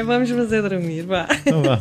Ai, 0.00 0.06
vamos 0.06 0.30
fazer 0.30 0.62
dormir, 0.62 1.02
vá. 1.02 1.28
Então 1.46 1.62
vá. 1.62 1.78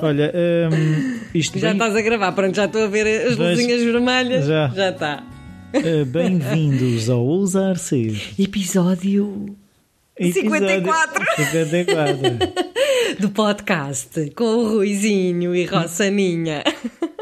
Olha, 0.00 0.30
hum, 0.70 1.18
isto 1.34 1.58
Já 1.58 1.68
bem, 1.68 1.76
estás 1.76 1.96
a 1.96 2.02
gravar, 2.02 2.32
pronto, 2.32 2.54
já 2.54 2.66
estou 2.66 2.82
a 2.84 2.86
ver 2.88 3.06
as 3.26 3.36
Pois, 3.36 3.50
luzinhas 3.58 3.82
vermelhas. 3.82 4.44
já. 4.46 4.68
Já 4.68 4.90
está. 4.90 5.24
eh, 5.72 6.04
bem-vindos 6.04 7.08
ao 7.08 7.24
Ousar 7.24 7.78
Ser. 7.78 8.14
Episódio 8.38 9.56
Episódio 10.18 10.42
54. 10.58 11.24
54. 11.36 12.18
do 13.20 13.30
podcast 13.30 14.30
com 14.36 14.44
o 14.44 14.68
Ruizinho 14.74 15.54
e 15.54 15.64
Rossaninha. 15.64 16.62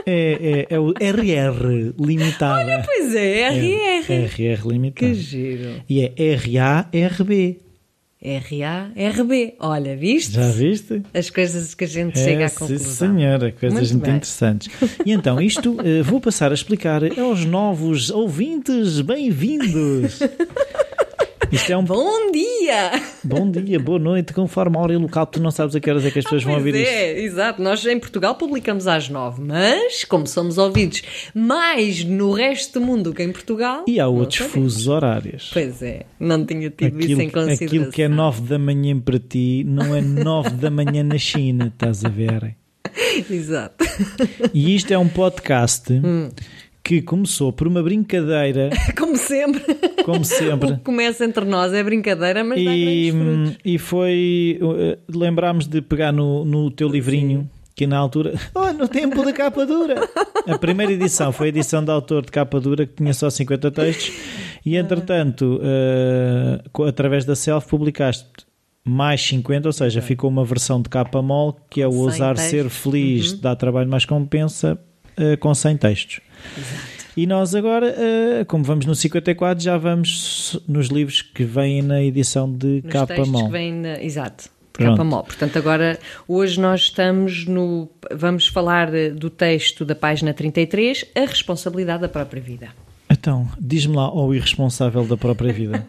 É, 0.04 0.66
é, 0.70 0.74
é 0.74 0.78
o 0.80 0.90
RR 0.98 1.94
limitada. 2.00 2.82
Pois 2.84 3.14
é, 3.14 3.48
RR. 3.48 4.12
É, 4.12 4.24
RR 4.24 4.62
Que 4.62 4.68
limitada. 4.68 5.14
giro. 5.14 5.82
E 5.88 6.02
é 6.02 6.34
RARB. 6.34 7.60
R-A-R-B. 8.20 9.54
Olha, 9.60 9.96
viste? 9.96 10.32
Já 10.32 10.48
viste? 10.50 11.02
As 11.12 11.28
coisas 11.30 11.74
que 11.74 11.84
a 11.84 11.86
gente 11.86 12.18
chega 12.18 12.42
É, 12.42 12.44
à 12.44 12.48
sim, 12.48 12.56
conclusão. 12.58 12.92
senhora, 13.14 13.52
coisas 13.52 13.92
Muito 13.92 13.92
muito, 14.04 14.16
interessantes. 14.16 14.68
E 15.04 15.12
então, 15.12 15.40
isto 15.40 15.76
eh, 15.84 16.02
vou 16.02 16.20
passar 16.20 16.50
a 16.50 16.54
explicar 16.54 17.02
aos 17.18 17.44
novos 17.44 18.10
ouvintes. 18.10 19.00
Bem-vindos! 19.02 20.18
Isto 21.56 21.72
é 21.72 21.76
um 21.76 21.84
Bom 21.84 22.30
dia! 22.32 22.90
bom 23.24 23.50
dia, 23.50 23.78
boa 23.80 23.98
noite, 23.98 24.32
conforme 24.34 24.76
a 24.76 24.80
hora 24.80 24.92
e 24.92 24.96
local, 24.96 25.26
tu 25.26 25.40
não 25.40 25.50
sabes 25.50 25.74
a 25.74 25.80
que 25.80 25.88
horas 25.88 26.04
é 26.04 26.10
que 26.10 26.18
as 26.18 26.24
pessoas 26.24 26.42
vão 26.44 26.52
Pois 26.54 26.66
ouvir 26.66 26.80
isto. 26.80 26.92
é, 26.92 27.20
exato. 27.20 27.62
Nós 27.62 27.84
em 27.86 27.98
Portugal 27.98 28.34
publicamos 28.34 28.86
às 28.86 29.08
nove, 29.08 29.40
mas 29.42 30.04
como 30.04 30.26
somos 30.26 30.58
ouvidos 30.58 31.02
mais 31.34 32.04
no 32.04 32.32
resto 32.32 32.78
do 32.78 32.84
mundo 32.84 33.14
que 33.14 33.22
em 33.22 33.32
Portugal. 33.32 33.84
E 33.88 33.98
há 33.98 34.06
outros 34.06 34.46
fusos 34.50 34.86
horários. 34.86 35.50
Pois 35.52 35.80
é, 35.82 36.02
não 36.20 36.44
tinha 36.44 36.68
tido 36.70 36.96
Aquilo, 36.98 37.12
isso 37.12 37.22
em 37.22 37.30
consideração. 37.30 37.66
aquilo 37.66 37.90
que 37.90 38.02
é 38.02 38.08
9 38.08 38.42
da 38.42 38.58
manhã 38.58 38.98
para 39.00 39.18
ti 39.18 39.64
não 39.66 39.94
é 39.94 40.00
9 40.02 40.50
da 40.50 40.70
manhã 40.70 41.02
na 41.02 41.16
China, 41.18 41.68
estás 41.72 42.04
a 42.04 42.08
ver? 42.10 42.54
Exato. 43.30 43.84
E 44.52 44.74
isto 44.76 44.92
é 44.92 44.98
um 44.98 45.08
podcast 45.08 45.92
Hum. 45.92 46.28
Que 46.86 47.02
começou 47.02 47.52
por 47.52 47.66
uma 47.66 47.82
brincadeira, 47.82 48.70
Como 48.96 49.16
sempre. 49.16 49.60
como 50.04 50.24
sempre. 50.24 50.76
começa 50.84 51.24
entre 51.24 51.44
nós 51.44 51.72
é 51.72 51.82
brincadeira, 51.82 52.44
mas 52.44 52.60
E, 52.60 53.10
frutos. 53.10 53.58
e 53.64 53.76
foi. 53.76 54.60
uh, 54.62 55.18
Lembrámos 55.18 55.66
de 55.66 55.82
pegar 55.82 56.12
no, 56.12 56.44
no 56.44 56.70
teu 56.70 56.88
livrinho, 56.88 57.50
que 57.74 57.88
na 57.88 57.98
altura. 57.98 58.34
Oh, 58.54 58.72
no 58.72 58.86
tempo 58.86 59.24
da 59.24 59.32
capa 59.32 59.66
dura! 59.66 59.96
A 60.46 60.56
primeira 60.58 60.92
edição 60.92 61.32
foi 61.32 61.46
a 61.46 61.48
edição 61.48 61.84
de 61.84 61.90
autor 61.90 62.24
de 62.24 62.30
capa 62.30 62.60
dura, 62.60 62.86
que 62.86 62.94
tinha 62.94 63.12
só 63.12 63.28
50 63.28 63.68
textos, 63.72 64.12
e 64.64 64.76
entretanto, 64.76 65.60
uh, 65.60 66.84
através 66.84 67.24
da 67.24 67.34
Self, 67.34 67.66
publicaste 67.66 68.28
mais 68.84 69.20
50, 69.26 69.68
ou 69.68 69.72
seja, 69.72 70.00
ficou 70.00 70.30
uma 70.30 70.44
versão 70.44 70.80
de 70.80 70.88
capa 70.88 71.20
mole, 71.20 71.54
que 71.68 71.82
é 71.82 71.88
o 71.88 71.94
Ousar. 71.94 72.36
Ser 72.36 72.68
Feliz, 72.70 73.32
dá 73.32 73.56
trabalho 73.56 73.90
mais 73.90 74.04
compensa, 74.04 74.78
uh, 75.18 75.36
com 75.38 75.52
100 75.52 75.76
textos. 75.78 76.20
E 77.16 77.26
nós 77.26 77.54
agora, 77.54 77.94
eh, 77.96 78.44
como 78.44 78.62
vamos 78.62 78.84
no 78.84 78.94
54, 78.94 79.64
já 79.64 79.78
vamos 79.78 80.60
nos 80.68 80.88
livros 80.88 81.22
que 81.22 81.44
vêm 81.44 81.80
na 81.80 82.02
edição 82.02 82.52
de 82.52 82.82
Nos 82.84 82.92
capa 82.92 83.24
mão. 83.24 83.46
que 83.46 83.52
vêm 83.52 83.72
na... 83.72 84.02
Exato. 84.02 84.50
Pronto. 84.76 84.90
Capa 84.90 85.04
mol. 85.04 85.24
Portanto, 85.24 85.56
agora, 85.56 85.98
hoje 86.28 86.60
nós 86.60 86.82
estamos 86.82 87.46
no. 87.46 87.88
Vamos 88.12 88.46
falar 88.46 88.94
eh, 88.94 89.08
do 89.08 89.30
texto 89.30 89.84
da 89.86 89.94
página 89.94 90.34
33, 90.34 91.06
a 91.14 91.20
responsabilidade 91.20 92.02
da 92.02 92.08
própria 92.08 92.42
vida. 92.42 92.68
Então, 93.10 93.48
diz-me 93.58 93.96
lá, 93.96 94.12
o 94.12 94.34
irresponsável 94.34 95.04
da 95.06 95.16
própria 95.16 95.52
vida. 95.52 95.86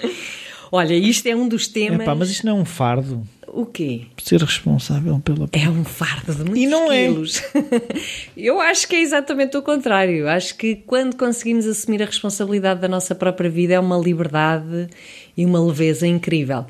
Olha, 0.70 0.94
isto 0.94 1.26
é 1.26 1.34
um 1.34 1.48
dos 1.48 1.66
temas. 1.66 2.00
Epá, 2.02 2.14
mas 2.14 2.30
isto 2.30 2.46
não 2.46 2.58
é 2.58 2.60
um 2.60 2.64
fardo? 2.64 3.26
O 3.52 3.66
quê? 3.66 4.02
Ser 4.22 4.40
responsável 4.40 5.18
pela 5.20 5.48
É 5.52 5.68
um 5.68 5.84
fardo 5.84 6.32
de 6.34 6.38
muitos 6.44 6.58
E 6.62 6.66
não 6.66 6.90
é. 6.92 7.06
quilos. 7.06 7.42
Eu 8.36 8.60
acho 8.60 8.86
que 8.86 8.94
é 8.96 9.00
exatamente 9.02 9.56
o 9.56 9.62
contrário. 9.62 10.28
Acho 10.28 10.56
que 10.56 10.76
quando 10.76 11.16
conseguimos 11.16 11.66
assumir 11.66 12.00
a 12.02 12.06
responsabilidade 12.06 12.80
da 12.80 12.86
nossa 12.88 13.14
própria 13.14 13.50
vida 13.50 13.74
é 13.74 13.80
uma 13.80 13.98
liberdade 13.98 14.88
e 15.36 15.44
uma 15.44 15.60
leveza 15.64 16.06
incrível. 16.06 16.64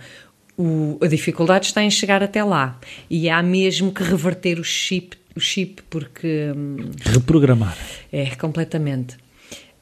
O- 0.57 0.99
a 1.03 1.07
dificuldade 1.07 1.67
está 1.67 1.83
em 1.83 1.91
chegar 1.91 2.23
até 2.23 2.43
lá. 2.43 2.79
E 3.11 3.29
há 3.29 3.43
mesmo 3.43 3.93
que 3.93 4.03
reverter 4.03 4.59
o 4.59 4.65
chip, 4.65 5.17
o 5.37 5.41
chip 5.41 5.83
porque 5.91 6.51
hum, 6.57 6.77
Reprogramar. 7.05 7.77
é 8.11 8.27
completamente. 8.37 9.17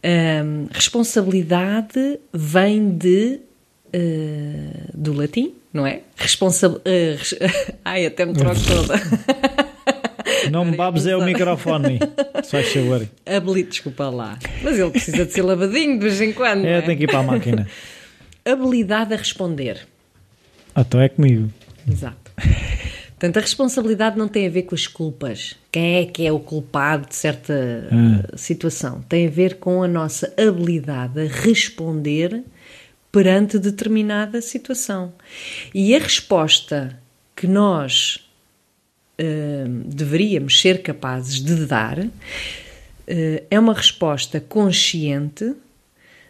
Hum, 0.05 0.67
responsabilidade 0.73 2.19
vem 2.33 2.91
de 2.97 3.41
eh, 3.93 4.91
do 4.95 5.13
latim, 5.13 5.55
não 5.79 5.87
é? 5.87 6.01
Responsa 6.17 6.81
eh, 6.85 7.17
Ai, 7.85 8.07
até 8.07 8.27
me 8.27 8.35
troco 8.35 8.61
toda. 8.67 8.95
Não 10.51 10.65
me 10.65 10.77
babes 10.77 11.07
é 11.07 11.17
o 11.17 11.25
microfone. 11.25 11.99
Se 12.45 12.51
faz 12.51 12.73
favor. 12.73 13.09
Habilidade, 13.25 13.71
desculpa 13.71 14.09
lá. 14.09 14.39
Mas 14.63 14.79
ele 14.79 14.91
precisa 14.91 15.25
de 15.25 15.33
ser 15.33 15.43
lavadinho 15.43 15.99
de 15.99 16.05
vez 16.05 16.21
em 16.21 16.33
quando. 16.33 16.65
É, 16.65 16.79
é? 16.79 16.83
tem 16.83 16.97
que 16.97 17.05
ir 17.05 17.07
para 17.07 17.21
a 17.21 17.23
máquina. 17.23 17.67
Habilidade 18.45 19.15
a 19.15 19.17
responder. 19.17 19.87
Ah, 20.75 20.83
então 20.83 21.01
é 21.01 21.09
comigo. 21.09 21.51
Exato. 21.91 22.31
Portanto, 23.09 23.37
a 23.39 23.41
responsabilidade 23.41 24.17
não 24.17 24.29
tem 24.29 24.47
a 24.47 24.51
ver 24.51 24.63
com 24.63 24.75
as 24.75 24.87
culpas. 24.87 25.57
Quem 25.73 25.97
é 25.97 26.05
que 26.05 26.27
é 26.27 26.33
o 26.33 26.39
culpado 26.39 27.09
de 27.09 27.17
certa 27.17 27.53
eh, 27.53 28.37
situação? 28.37 29.03
Tem 29.09 29.27
a 29.27 29.31
ver 29.31 29.57
com 29.57 29.83
a 29.83 29.89
nossa 29.89 30.33
habilidade 30.39 31.21
a 31.21 31.25
responder 31.25 32.45
perante 33.11 33.59
determinada 33.59 34.41
situação. 34.41 35.13
E 35.75 35.95
a 35.95 35.99
resposta 35.99 36.99
que 37.35 37.47
nós 37.47 38.29
eh, 39.17 39.65
deveríamos 39.87 40.61
ser 40.61 40.83
capazes 40.83 41.41
de 41.41 41.67
dar 41.67 41.99
eh, 43.07 43.43
é 43.51 43.59
uma 43.59 43.75
resposta 43.75 44.41
consciente, 44.41 45.55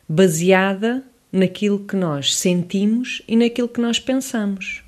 baseada 0.08 1.02
naquilo 1.32 1.80
que 1.80 1.96
nós 1.96 2.34
sentimos 2.34 3.20
e 3.28 3.36
naquilo 3.36 3.68
que 3.68 3.80
nós 3.80 3.98
pensamos. 3.98 4.82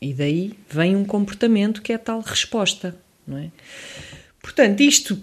E 0.00 0.14
daí 0.14 0.54
vem 0.68 0.94
um 0.94 1.04
comportamento 1.04 1.82
que 1.82 1.92
é 1.92 1.98
tal 1.98 2.20
resposta, 2.20 2.94
não 3.26 3.38
é? 3.38 3.50
Portanto, 4.42 4.80
isto 4.80 5.18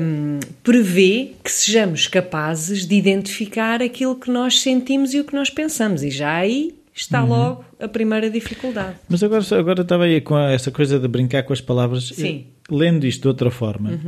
hum, 0.00 0.40
prevê 0.62 1.32
que 1.42 1.50
sejamos 1.50 2.06
capazes 2.06 2.86
de 2.86 2.94
identificar 2.94 3.82
aquilo 3.82 4.16
que 4.16 4.30
nós 4.30 4.60
sentimos 4.60 5.12
e 5.14 5.20
o 5.20 5.24
que 5.24 5.34
nós 5.34 5.50
pensamos. 5.50 6.02
E 6.02 6.10
já 6.10 6.34
aí 6.34 6.74
está 6.94 7.22
logo 7.22 7.64
a 7.80 7.86
primeira 7.88 8.30
dificuldade. 8.30 8.96
Mas 9.08 9.22
agora, 9.22 9.44
agora 9.58 9.82
estava 9.82 10.04
aí 10.04 10.20
com 10.20 10.38
essa 10.38 10.70
coisa 10.70 10.98
de 10.98 11.06
brincar 11.08 11.42
com 11.42 11.52
as 11.52 11.60
palavras. 11.60 12.08
Sim. 12.08 12.46
Eh, 12.48 12.54
Lendo 12.74 13.06
isto 13.06 13.20
de 13.22 13.28
outra 13.28 13.50
forma, 13.50 14.00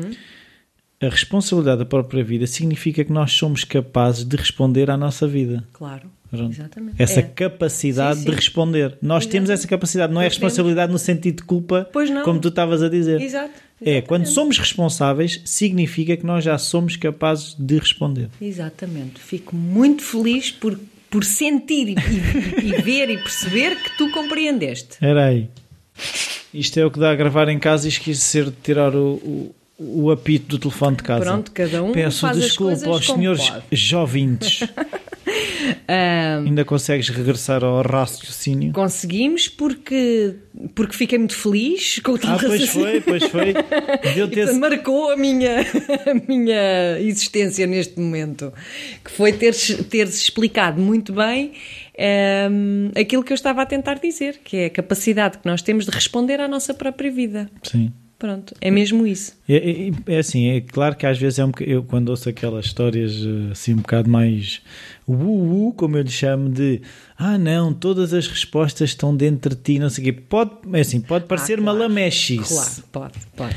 a 0.98 1.08
responsabilidade 1.10 1.80
da 1.80 1.84
própria 1.84 2.24
vida 2.24 2.46
significa 2.46 3.04
que 3.04 3.12
nós 3.12 3.32
somos 3.32 3.64
capazes 3.64 4.24
de 4.24 4.34
responder 4.36 4.90
à 4.90 4.96
nossa 4.96 5.28
vida. 5.28 5.62
Claro. 5.74 6.10
Exatamente. 6.32 7.00
Essa 7.00 7.20
É. 7.20 7.22
capacidade 7.22 8.18
Sim, 8.20 8.24
de 8.24 8.30
sim. 8.30 8.36
responder. 8.36 8.98
Nós 9.00 9.26
temos 9.26 9.48
essa 9.50 9.66
capacidade, 9.68 10.12
não 10.12 10.20
é 10.20 10.24
responsabilidade 10.24 10.90
no 10.90 10.98
sentido 10.98 11.36
de 11.36 11.42
culpa, 11.44 11.88
Pois 11.92 12.08
não. 12.10 12.22
como 12.24 12.40
tu 12.40 12.48
estavas 12.48 12.82
a 12.82 12.88
dizer. 12.88 13.20
Exato. 13.20 13.52
É, 13.80 13.84
Exatamente. 13.90 14.08
quando 14.08 14.26
somos 14.26 14.58
responsáveis, 14.58 15.40
significa 15.44 16.16
que 16.16 16.24
nós 16.24 16.42
já 16.44 16.56
somos 16.56 16.96
capazes 16.96 17.54
de 17.58 17.78
responder. 17.78 18.28
Exatamente. 18.40 19.20
Fico 19.20 19.54
muito 19.54 20.02
feliz 20.02 20.50
por, 20.50 20.78
por 21.10 21.24
sentir 21.24 21.88
e, 21.90 21.94
e- 21.94 22.68
e 22.68 22.82
ver 22.82 23.10
e 23.10 23.18
perceber 23.18 23.76
que 23.82 23.96
tu 23.98 24.10
compreendeste. 24.12 24.96
Era 25.00 25.26
aí. 25.26 25.48
Isto 26.54 26.80
é 26.80 26.86
o 26.86 26.90
que 26.90 26.98
dá 26.98 27.10
a 27.10 27.14
gravar 27.14 27.48
em 27.50 27.58
casa 27.58 27.86
e 27.86 27.90
esquecer 27.90 28.46
de 28.46 28.56
tirar 28.62 28.94
o, 28.94 29.14
o, 29.16 29.54
o 29.78 30.10
apito 30.10 30.46
do 30.48 30.58
telefone 30.58 30.96
de 30.96 31.02
casa. 31.02 31.24
Pronto, 31.24 31.50
cada 31.52 31.82
um 31.82 31.92
Peço 31.92 32.20
faz 32.20 32.38
as 32.38 32.44
desculpa 32.44 32.72
coisas 32.72 32.88
aos 32.88 33.06
senhores 33.06 33.50
pode. 33.50 33.64
jovintes. 33.72 34.60
Ahm, 35.88 36.46
Ainda 36.46 36.64
consegues 36.64 37.08
regressar 37.08 37.64
ao 37.64 37.82
raciocínio? 37.82 38.72
conseguimos 38.72 39.48
porque, 39.48 40.34
porque 40.74 40.96
fiquei 40.96 41.18
muito 41.18 41.34
feliz 41.34 41.98
com 42.00 42.12
o 42.12 42.18
teu 42.18 42.30
Ah, 42.30 42.38
pois 42.38 42.68
foi, 42.68 43.00
pois 43.00 43.22
foi. 43.24 43.54
Deu 44.14 44.28
ter 44.28 44.52
marcou 44.58 45.10
a 45.10 45.16
minha, 45.16 45.60
a 46.06 46.14
minha 46.28 46.98
existência 47.00 47.66
neste 47.66 47.98
momento, 47.98 48.52
que 49.04 49.10
foi 49.10 49.32
teres, 49.32 49.66
teres 49.90 50.14
explicado 50.20 50.80
muito 50.80 51.12
bem 51.12 51.52
ehm, 51.98 52.90
aquilo 52.98 53.22
que 53.24 53.32
eu 53.32 53.36
estava 53.36 53.62
a 53.62 53.66
tentar 53.66 53.94
dizer, 53.94 54.38
que 54.44 54.56
é 54.56 54.64
a 54.66 54.70
capacidade 54.70 55.38
que 55.38 55.46
nós 55.46 55.62
temos 55.62 55.84
de 55.86 55.90
responder 55.90 56.40
à 56.40 56.48
nossa 56.48 56.74
própria 56.74 57.10
vida. 57.10 57.50
Sim. 57.62 57.92
Pronto, 58.18 58.54
é 58.62 58.70
mesmo 58.70 59.06
isso. 59.06 59.34
É, 59.46 59.56
é- 59.56 59.90
é 60.14 60.18
assim, 60.18 60.48
é 60.48 60.62
claro 60.62 60.96
que 60.96 61.04
às 61.04 61.18
vezes 61.18 61.38
é 61.38 61.44
um 61.44 61.52
eu 61.60 61.82
quando 61.82 62.08
ouço 62.08 62.30
aquelas 62.30 62.64
histórias 62.64 63.12
eh, 63.12 63.52
assim 63.52 63.74
um 63.74 63.76
bocado 63.76 64.08
mais 64.08 64.62
uh, 65.06 65.68
uh, 65.68 65.72
como 65.74 65.96
eu 65.96 66.02
lhe 66.02 66.10
chamo 66.10 66.48
de 66.48 66.80
ah 67.18 67.38
não, 67.38 67.72
todas 67.72 68.12
as 68.12 68.26
respostas 68.26 68.90
estão 68.90 69.14
dentro 69.16 69.54
de 69.54 69.62
ti, 69.62 69.78
não 69.78 69.88
sei 69.90 70.02
o 70.02 70.04
quê. 70.06 70.12
Pode, 70.12 70.50
é 70.72 70.80
assim, 70.80 71.00
pode 71.00 71.26
parecer 71.26 71.58
Ah, 71.58 71.62
uma 71.62 71.72
claro. 71.72 71.88
lamechice, 71.88 72.54
Claro, 72.54 72.70
pode, 72.92 73.14
pode. 73.36 73.56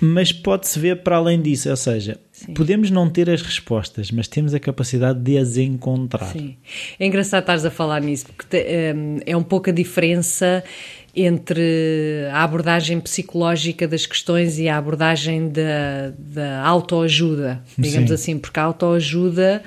mas 0.00 0.32
pode-se 0.32 0.78
ver 0.78 1.02
para 1.02 1.16
além 1.16 1.40
disso, 1.40 1.68
ou 1.70 1.76
seja, 1.76 2.18
Podemos 2.54 2.90
não 2.90 3.08
ter 3.08 3.30
as 3.30 3.40
respostas, 3.40 4.10
mas 4.10 4.28
temos 4.28 4.52
a 4.52 4.60
capacidade 4.60 5.18
de 5.20 5.38
as 5.38 5.56
encontrar. 5.56 6.26
Sim. 6.32 6.54
É 7.00 7.06
engraçado 7.06 7.40
estares 7.40 7.64
a 7.64 7.70
falar 7.70 8.00
nisso, 8.02 8.26
porque 8.26 8.44
te, 8.44 8.94
um, 8.94 9.18
é 9.24 9.34
um 9.34 9.42
pouco 9.42 9.70
a 9.70 9.72
diferença 9.72 10.62
entre 11.14 12.26
a 12.30 12.44
abordagem 12.44 13.00
psicológica 13.00 13.88
das 13.88 14.04
questões 14.04 14.58
e 14.58 14.68
a 14.68 14.76
abordagem 14.76 15.48
da, 15.48 16.12
da 16.18 16.62
autoajuda, 16.62 17.62
digamos 17.78 18.10
Sim. 18.10 18.14
assim, 18.14 18.38
porque 18.38 18.60
a 18.60 18.64
autoajuda. 18.64 19.62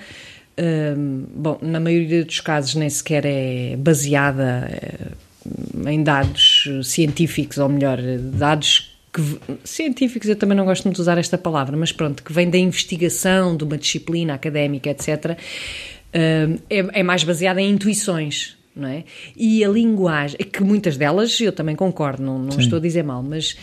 Um, 0.61 1.25
bom, 1.33 1.57
na 1.61 1.79
maioria 1.79 2.25
dos 2.25 2.41
casos 2.41 2.75
nem 2.75 2.89
sequer 2.89 3.25
é 3.25 3.77
baseada 3.77 4.69
eh, 4.69 5.91
em 5.91 6.03
dados 6.03 6.67
científicos, 6.83 7.57
ou 7.59 7.69
melhor, 7.69 7.97
dados 8.33 8.97
que, 9.13 9.21
científicos, 9.63 10.27
eu 10.27 10.35
também 10.35 10.57
não 10.57 10.65
gosto 10.65 10.83
muito 10.83 10.95
de 10.97 11.01
usar 11.01 11.17
esta 11.17 11.37
palavra, 11.37 11.77
mas 11.77 11.93
pronto, 11.93 12.23
que 12.23 12.33
vem 12.33 12.49
da 12.49 12.57
investigação 12.57 13.55
de 13.55 13.63
uma 13.63 13.77
disciplina 13.77 14.33
académica, 14.33 14.89
etc., 14.89 15.37
é, 16.11 16.49
é 16.69 17.03
mais 17.03 17.23
baseada 17.23 17.61
em 17.61 17.71
intuições, 17.71 18.57
não 18.75 18.89
é? 18.89 19.03
E 19.37 19.63
a 19.63 19.69
linguagem, 19.69 20.37
que 20.37 20.63
muitas 20.63 20.97
delas 20.97 21.39
eu 21.39 21.51
também 21.51 21.75
concordo, 21.75 22.21
não, 22.21 22.39
não 22.39 22.59
estou 22.59 22.77
a 22.77 22.81
dizer 22.81 23.03
mal, 23.03 23.23
mas 23.23 23.55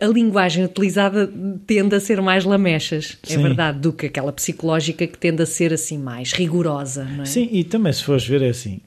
a 0.00 0.06
linguagem 0.06 0.64
utilizada 0.64 1.32
tende 1.66 1.94
a 1.94 2.00
ser 2.00 2.20
mais 2.20 2.44
lamechas, 2.44 3.18
é 3.22 3.28
Sim. 3.28 3.34
é 3.34 3.42
verdade, 3.42 3.78
do 3.78 3.92
que 3.92 4.06
aquela 4.06 4.32
psicológica 4.32 5.06
que 5.06 5.16
tende 5.16 5.42
a 5.42 5.46
ser 5.46 5.72
assim 5.72 5.96
mais 5.96 6.32
rigorosa, 6.32 7.04
não 7.04 7.22
é? 7.22 7.26
Sim, 7.26 7.48
e 7.52 7.62
também 7.62 7.92
se 7.92 8.02
fores 8.02 8.26
ver 8.26 8.42
é 8.42 8.48
assim, 8.48 8.80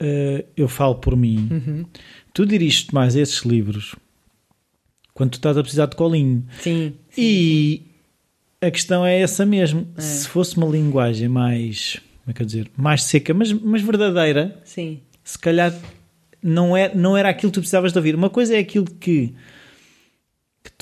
uh, 0.00 0.44
eu 0.56 0.66
falo 0.66 0.96
por 0.96 1.16
mim, 1.16 1.48
uhum. 1.50 1.86
tu 2.34 2.44
diriges-te 2.44 2.92
mais 2.92 3.14
a 3.14 3.20
esses 3.20 3.42
livros 3.42 3.94
quando 5.14 5.30
tu 5.30 5.36
estás 5.36 5.56
a 5.56 5.62
precisar 5.62 5.86
de 5.86 5.96
colinho. 5.96 6.44
Sim. 6.60 6.94
sim 7.10 7.22
e 7.22 7.82
a 8.60 8.70
questão 8.70 9.04
é 9.04 9.20
essa 9.20 9.44
mesmo. 9.44 9.86
É. 9.96 10.00
Se 10.00 10.28
fosse 10.28 10.56
uma 10.56 10.66
linguagem 10.66 11.28
mais, 11.28 12.00
como 12.22 12.30
é 12.30 12.32
que 12.32 12.42
eu 12.42 12.46
dizer, 12.46 12.70
mais 12.76 13.04
seca, 13.04 13.34
mas, 13.34 13.52
mas 13.52 13.82
verdadeira, 13.82 14.60
sim. 14.64 15.00
se 15.22 15.38
calhar 15.38 15.74
não, 16.42 16.76
é, 16.76 16.94
não 16.94 17.16
era 17.16 17.28
aquilo 17.28 17.50
que 17.50 17.54
tu 17.54 17.60
precisavas 17.60 17.92
de 17.92 17.98
ouvir. 17.98 18.14
Uma 18.14 18.30
coisa 18.30 18.56
é 18.56 18.58
aquilo 18.58 18.86
que 18.86 19.34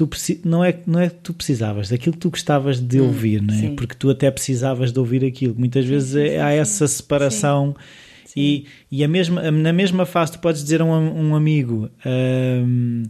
tu 0.06 0.08
não 0.44 0.64
é 0.64 0.79
não 0.87 1.00
é 1.00 1.08
que 1.08 1.17
tu 1.17 1.35
precisavas, 1.35 1.88
daquilo 1.88 2.14
que 2.14 2.20
tu 2.20 2.31
gostavas 2.31 2.81
de 2.81 3.00
hum, 3.00 3.06
ouvir, 3.06 3.43
não 3.43 3.55
é? 3.55 3.58
Sim. 3.58 3.76
Porque 3.76 3.94
tu 3.94 4.11
até 4.11 4.31
precisavas 4.31 4.93
de 4.93 4.99
ouvir 4.99 5.25
aquilo. 5.25 5.55
Muitas 5.56 5.85
sim, 5.85 5.91
vezes 5.91 6.11
sim, 6.11 6.37
há 6.37 6.50
essa 6.52 6.87
separação. 6.87 7.75
E, 8.37 8.67
e 8.91 9.02
a 9.02 9.08
mesma, 9.08 9.50
na 9.50 9.73
mesma 9.73 10.06
fase 10.06 10.32
tu 10.32 10.38
podes 10.38 10.62
dizer 10.62 10.81
a 10.81 10.85
um, 10.85 11.31
um 11.31 11.35
amigo 11.35 11.91
hum, 12.06 13.02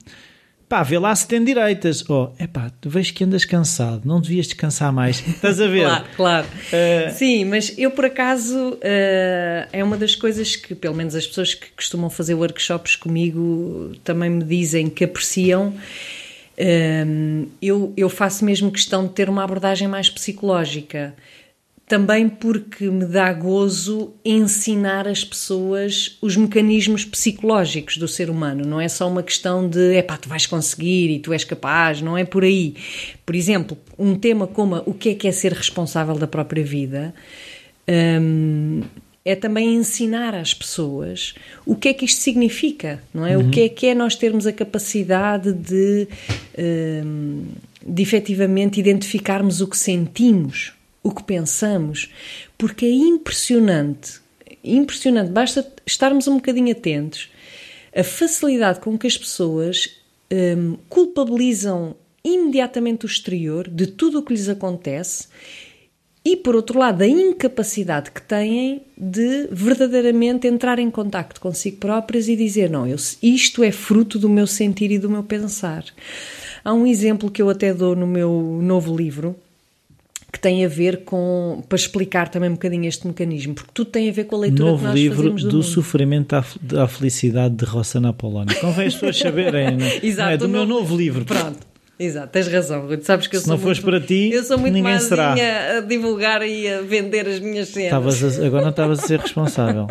pá, 0.70 0.84
vê 0.84 0.98
lá 0.98 1.14
se 1.14 1.26
tem 1.26 1.44
direitas. 1.44 2.08
Oh, 2.08 2.30
é 2.38 2.46
pá, 2.46 2.70
vejo 2.86 3.12
que 3.12 3.24
andas 3.24 3.44
cansado, 3.44 4.02
não 4.06 4.20
devias 4.20 4.46
descansar 4.46 4.92
mais. 4.92 5.20
Estás 5.26 5.60
a 5.60 5.66
ver? 5.66 5.84
claro, 5.84 6.04
claro. 6.16 6.46
Uh... 6.46 7.12
Sim, 7.12 7.44
mas 7.44 7.74
eu 7.76 7.90
por 7.90 8.04
acaso 8.04 8.56
uh, 8.56 9.68
é 9.72 9.82
uma 9.82 9.96
das 9.96 10.14
coisas 10.14 10.56
que, 10.56 10.74
pelo 10.74 10.94
menos 10.94 11.14
as 11.14 11.26
pessoas 11.26 11.54
que 11.54 11.66
costumam 11.72 12.08
fazer 12.08 12.34
workshops 12.34 12.96
comigo 12.96 13.92
também 14.04 14.30
me 14.30 14.44
dizem 14.44 14.88
que 14.88 15.04
apreciam. 15.04 15.74
Uh, 16.60 17.48
eu, 17.62 17.94
eu 17.96 18.08
faço 18.10 18.44
mesmo 18.44 18.70
questão 18.70 19.06
de 19.06 19.14
ter 19.14 19.30
uma 19.30 19.42
abordagem 19.42 19.88
mais 19.88 20.10
psicológica 20.10 21.14
também 21.90 22.28
porque 22.28 22.88
me 22.88 23.04
dá 23.04 23.32
gozo 23.32 24.12
ensinar 24.24 25.08
as 25.08 25.24
pessoas 25.24 26.16
os 26.22 26.36
mecanismos 26.36 27.04
psicológicos 27.04 27.96
do 27.96 28.06
ser 28.06 28.30
humano. 28.30 28.64
Não 28.64 28.80
é 28.80 28.86
só 28.86 29.08
uma 29.08 29.24
questão 29.24 29.68
de 29.68 29.96
é 29.96 30.00
pá, 30.00 30.16
tu 30.16 30.28
vais 30.28 30.46
conseguir 30.46 31.10
e 31.10 31.18
tu 31.18 31.32
és 31.32 31.42
capaz, 31.42 32.00
não 32.00 32.16
é 32.16 32.24
por 32.24 32.44
aí. 32.44 32.76
Por 33.26 33.34
exemplo, 33.34 33.76
um 33.98 34.14
tema 34.14 34.46
como 34.46 34.80
o 34.86 34.94
que 34.94 35.08
é 35.08 35.14
que 35.16 35.26
é 35.26 35.32
ser 35.32 35.52
responsável 35.52 36.14
da 36.14 36.28
própria 36.28 36.62
vida. 36.62 37.12
Hum, 37.88 38.82
é 39.24 39.34
também 39.34 39.74
ensinar 39.74 40.34
às 40.34 40.54
pessoas 40.54 41.34
o 41.66 41.76
que 41.76 41.88
é 41.88 41.94
que 41.94 42.04
isto 42.04 42.20
significa, 42.20 43.02
não 43.12 43.26
é? 43.26 43.36
Uhum. 43.36 43.48
O 43.48 43.50
que 43.50 43.60
é 43.62 43.68
que 43.68 43.86
é 43.86 43.94
nós 43.94 44.16
termos 44.16 44.46
a 44.46 44.52
capacidade 44.52 45.52
de, 45.52 46.08
hum, 47.04 47.44
de 47.86 48.02
efetivamente 48.02 48.80
identificarmos 48.80 49.60
o 49.60 49.68
que 49.68 49.76
sentimos, 49.76 50.72
o 51.02 51.10
que 51.10 51.22
pensamos, 51.22 52.10
porque 52.56 52.86
é 52.86 52.90
impressionante, 52.90 54.20
impressionante, 54.64 55.30
basta 55.30 55.70
estarmos 55.86 56.26
um 56.26 56.36
bocadinho 56.36 56.72
atentos 56.72 57.30
a 57.94 58.04
facilidade 58.04 58.80
com 58.80 58.96
que 58.96 59.06
as 59.06 59.16
pessoas 59.16 59.96
um, 60.32 60.76
culpabilizam 60.88 61.96
imediatamente 62.22 63.04
o 63.04 63.08
exterior 63.08 63.68
de 63.68 63.86
tudo 63.86 64.18
o 64.18 64.22
que 64.22 64.32
lhes 64.32 64.48
acontece 64.48 65.26
e, 66.24 66.36
por 66.36 66.54
outro 66.54 66.78
lado, 66.78 67.02
a 67.02 67.06
incapacidade 67.06 68.10
que 68.10 68.20
têm 68.20 68.82
de 68.96 69.48
verdadeiramente 69.50 70.46
entrar 70.46 70.78
em 70.78 70.90
contacto 70.90 71.40
consigo 71.40 71.78
próprias 71.78 72.28
e 72.28 72.36
dizer: 72.36 72.68
Não, 72.68 72.86
eu, 72.86 72.96
isto 73.22 73.64
é 73.64 73.72
fruto 73.72 74.18
do 74.18 74.28
meu 74.28 74.46
sentir 74.46 74.90
e 74.90 74.98
do 74.98 75.08
meu 75.08 75.22
pensar. 75.22 75.84
Há 76.62 76.74
um 76.74 76.86
exemplo 76.86 77.30
que 77.30 77.40
eu 77.40 77.48
até 77.48 77.72
dou 77.72 77.96
no 77.96 78.06
meu 78.06 78.60
novo 78.62 78.94
livro, 78.94 79.34
que 80.30 80.38
tem 80.38 80.62
a 80.62 80.68
ver 80.68 81.04
com, 81.04 81.64
para 81.66 81.76
explicar 81.76 82.28
também 82.28 82.50
um 82.50 82.54
bocadinho 82.54 82.86
este 82.86 83.06
mecanismo, 83.06 83.54
porque 83.54 83.70
tudo 83.72 83.90
tem 83.90 84.10
a 84.10 84.12
ver 84.12 84.24
com 84.24 84.36
a 84.36 84.40
leitura 84.40 84.70
Novo 84.72 84.82
que 84.82 84.88
nós 84.88 84.94
livro 84.94 85.16
fazemos 85.16 85.42
do, 85.42 85.48
do 85.48 85.62
sofrimento 85.62 86.34
à, 86.34 86.44
à, 86.82 86.86
felicidade 86.86 87.54
de 87.54 87.64
Rossana 87.64 88.12
Polónia. 88.12 88.54
Convém 88.56 88.88
as 88.88 88.92
pessoas 88.92 89.18
saberem, 89.18 89.74
não, 89.74 89.86
é? 89.86 90.00
Exato, 90.04 90.32
é? 90.32 90.36
Do 90.36 90.50
meu 90.50 90.66
novo 90.66 90.94
livro. 90.94 91.24
Pronto. 91.24 91.69
Exato, 92.02 92.28
tens 92.32 92.48
razão, 92.48 92.86
Rui. 92.86 92.98
Sabes 93.02 93.26
que 93.26 93.36
eu 93.36 93.40
Se 93.40 93.46
sou 93.46 93.56
não 93.56 93.62
fosse 93.62 93.82
para 93.82 94.00
ti, 94.00 94.30
eu 94.32 94.42
sou 94.42 94.58
muito 94.58 94.72
ninguém 94.72 94.98
será. 95.00 95.34
a 95.76 95.80
divulgar 95.80 96.42
e 96.42 96.66
a 96.66 96.80
vender 96.80 97.28
as 97.28 97.38
minhas 97.40 97.68
cenas. 97.68 97.92
A, 98.22 98.46
agora 98.46 98.62
não 98.62 98.70
estavas 98.70 99.00
a 99.00 99.06
ser 99.06 99.20
responsável. 99.20 99.86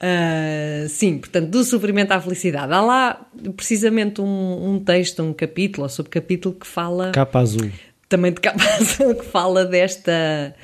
Uh, 0.00 0.86
sim, 0.88 1.18
portanto, 1.18 1.48
do 1.48 1.64
sofrimento 1.64 2.12
à 2.12 2.20
felicidade. 2.20 2.72
Há 2.72 2.80
lá 2.80 3.26
precisamente 3.56 4.20
um, 4.20 4.74
um 4.74 4.78
texto, 4.78 5.22
um 5.22 5.32
capítulo 5.32 5.82
ou 5.82 5.88
subcapítulo 5.88 6.54
que 6.54 6.66
fala. 6.66 7.10
Capa 7.10 7.40
azul 7.40 7.68
também 8.10 8.32
de 8.32 8.40
capa 8.40 8.58
que 9.14 9.24
fala 9.24 9.64
desta 9.64 10.54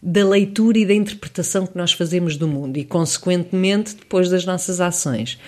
da 0.00 0.26
leitura 0.26 0.78
e 0.78 0.86
da 0.86 0.94
interpretação 0.94 1.66
que 1.66 1.76
nós 1.76 1.92
fazemos 1.92 2.36
do 2.36 2.46
mundo 2.46 2.76
e, 2.76 2.84
consequentemente, 2.84 3.96
depois 3.96 4.28
das 4.28 4.44
nossas 4.44 4.78
ações. 4.78 5.38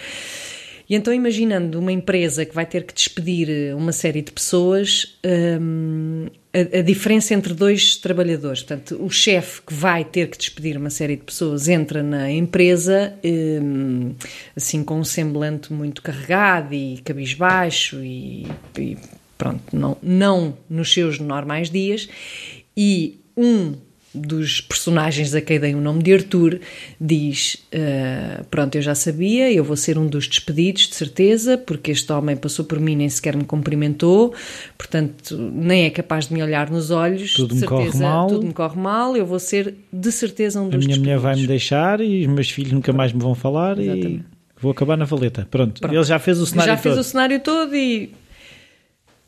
E 0.89 0.95
então, 0.95 1.13
imaginando 1.13 1.79
uma 1.79 1.91
empresa 1.91 2.45
que 2.45 2.55
vai 2.55 2.65
ter 2.65 2.85
que 2.85 2.95
despedir 2.95 3.75
uma 3.75 3.93
série 3.93 4.23
de 4.23 4.31
pessoas, 4.31 5.19
hum, 5.61 6.27
a, 6.55 6.79
a, 6.79 6.83
diferença 6.83 7.35
entre 7.35 7.53
dois 7.53 7.97
trabalhadores, 7.97 8.63
portanto, 8.63 8.97
o 9.03 9.11
chefe 9.11 9.63
que 9.63 9.75
vai 9.75 10.05
ter 10.05 10.29
que 10.29 10.39
despedir 10.39 10.77
uma 10.77 10.91
série 10.91 11.17
de 11.17 11.25
pessoas 11.25 11.69
entra 11.69 12.03
na 12.03 12.31
empresa, 12.31 13.15
hum, 13.25 14.15
assim, 14.55 14.85
com 14.85 15.01
um 15.01 15.05
semblante 15.05 15.73
muito 15.73 16.01
carregado 16.03 16.73
e 16.73 16.99
cabisbaixo 17.05 18.03
e, 18.05 18.47
e 18.79 18.97
pronto, 19.37 19.77
não, 19.77 19.97
não 20.01 20.57
nos 20.71 20.93
seus 20.93 21.19
normais 21.19 21.69
dias, 21.69 22.09
e 22.77 23.21
um 23.37 23.75
dos 24.17 24.61
personagens 24.61 25.35
a 25.35 25.41
quem 25.41 25.61
dei 25.61 25.75
o 25.75 25.81
nome 25.81 26.03
de 26.03 26.15
Arthur 26.15 26.61
diz: 27.01 27.67
uh, 27.73 28.45
Pronto, 28.51 28.75
eu 28.77 28.83
já 28.83 28.95
sabia, 28.95 29.53
eu 29.53 29.63
vou 29.63 29.77
ser 29.77 29.99
um 29.99 30.07
dos 30.07 30.27
despedidos, 30.27 30.89
de 30.89 30.95
certeza, 30.95 31.59
porque 31.59 31.91
este 31.91 32.11
homem 32.13 32.37
passou 32.37 32.65
por 32.65 32.81
mim 32.81 32.97
nem 32.97 33.09
sequer 33.09 33.37
me 33.37 33.45
cumprimentou, 33.45 34.35
portanto, 34.77 35.37
nem 35.37 35.85
é 35.85 35.91
capaz 35.91 36.27
de 36.29 36.35
me 36.35 36.43
olhar 36.43 36.71
nos 36.71 36.91
olhos. 36.91 37.35
Tudo 37.35 37.55
me 37.55 37.61
certeza, 37.61 37.91
corre 37.93 37.99
mal. 38.01 38.27
Tudo 38.27 38.47
me 38.47 38.53
corre 38.53 38.81
mal, 38.81 39.17
eu 39.17 39.27
vou 39.27 39.39
ser 39.39 39.75
de 39.93 40.11
certeza 40.13 40.61
um 40.61 40.69
dos 40.69 40.75
A 40.75 40.79
minha 40.79 40.89
despedidos. 40.89 40.99
mulher 40.99 41.19
vai 41.19 41.37
me 41.37 41.47
deixar 41.47 42.01
e 42.01 42.27
os 42.27 42.33
meus 42.33 42.51
filhos 42.51 42.73
nunca 42.73 42.93
mais 42.93 43.13
me 43.13 43.21
vão 43.21 43.35
falar 43.35 43.79
Exatamente. 43.79 44.25
e. 44.33 44.37
Vou 44.59 44.73
acabar 44.73 44.97
na 44.97 45.05
valeta. 45.05 45.47
Pronto. 45.51 45.81
Pronto. 45.81 45.95
Ele 45.95 46.05
já 46.05 46.19
fez 46.19 46.39
o 46.41 46.47
cenário 46.47 46.73
já 46.73 46.77
todo. 46.77 46.85
Já 46.85 46.95
fez 46.95 47.07
o 47.07 47.11
cenário 47.11 47.41
todo 47.41 47.77
e 47.77 48.11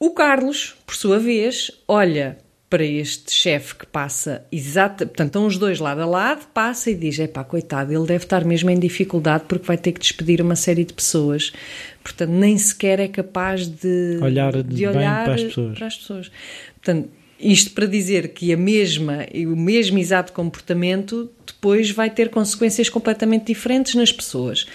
o 0.00 0.10
Carlos, 0.12 0.74
por 0.86 0.94
sua 0.94 1.18
vez, 1.18 1.70
olha 1.86 2.38
para 2.70 2.84
este 2.84 3.32
chefe 3.32 3.76
que 3.76 3.86
passa 3.86 4.44
exata, 4.52 5.06
portanto, 5.06 5.28
estão 5.28 5.46
os 5.46 5.56
dois 5.56 5.78
lado 5.78 6.02
a 6.02 6.06
lado, 6.06 6.46
passa 6.52 6.90
e 6.90 6.94
diz: 6.94 7.18
é 7.18 7.26
pá, 7.26 7.42
coitado, 7.42 7.92
ele 7.92 8.06
deve 8.06 8.24
estar 8.24 8.44
mesmo 8.44 8.68
em 8.68 8.78
dificuldade 8.78 9.44
porque 9.48 9.66
vai 9.66 9.78
ter 9.78 9.92
que 9.92 10.00
despedir 10.00 10.42
uma 10.42 10.56
série 10.56 10.84
de 10.84 10.92
pessoas. 10.92 11.52
Portanto, 12.02 12.30
nem 12.30 12.56
sequer 12.58 13.00
é 13.00 13.08
capaz 13.08 13.66
de 13.66 14.18
olhar, 14.22 14.62
de 14.62 14.86
olhar 14.86 15.24
para, 15.24 15.34
as 15.34 15.42
pessoas. 15.44 15.78
para 15.78 15.86
as 15.86 15.96
pessoas. 15.96 16.30
Portanto, 16.74 17.10
isto 17.40 17.70
para 17.70 17.86
dizer 17.86 18.28
que 18.28 18.52
a 18.52 18.56
mesma, 18.56 19.26
o 19.34 19.56
mesmo 19.56 19.98
exato 19.98 20.32
comportamento 20.32 21.30
depois 21.46 21.90
vai 21.90 22.10
ter 22.10 22.28
consequências 22.28 22.88
completamente 22.88 23.46
diferentes 23.46 23.94
nas 23.94 24.12
pessoas. 24.12 24.66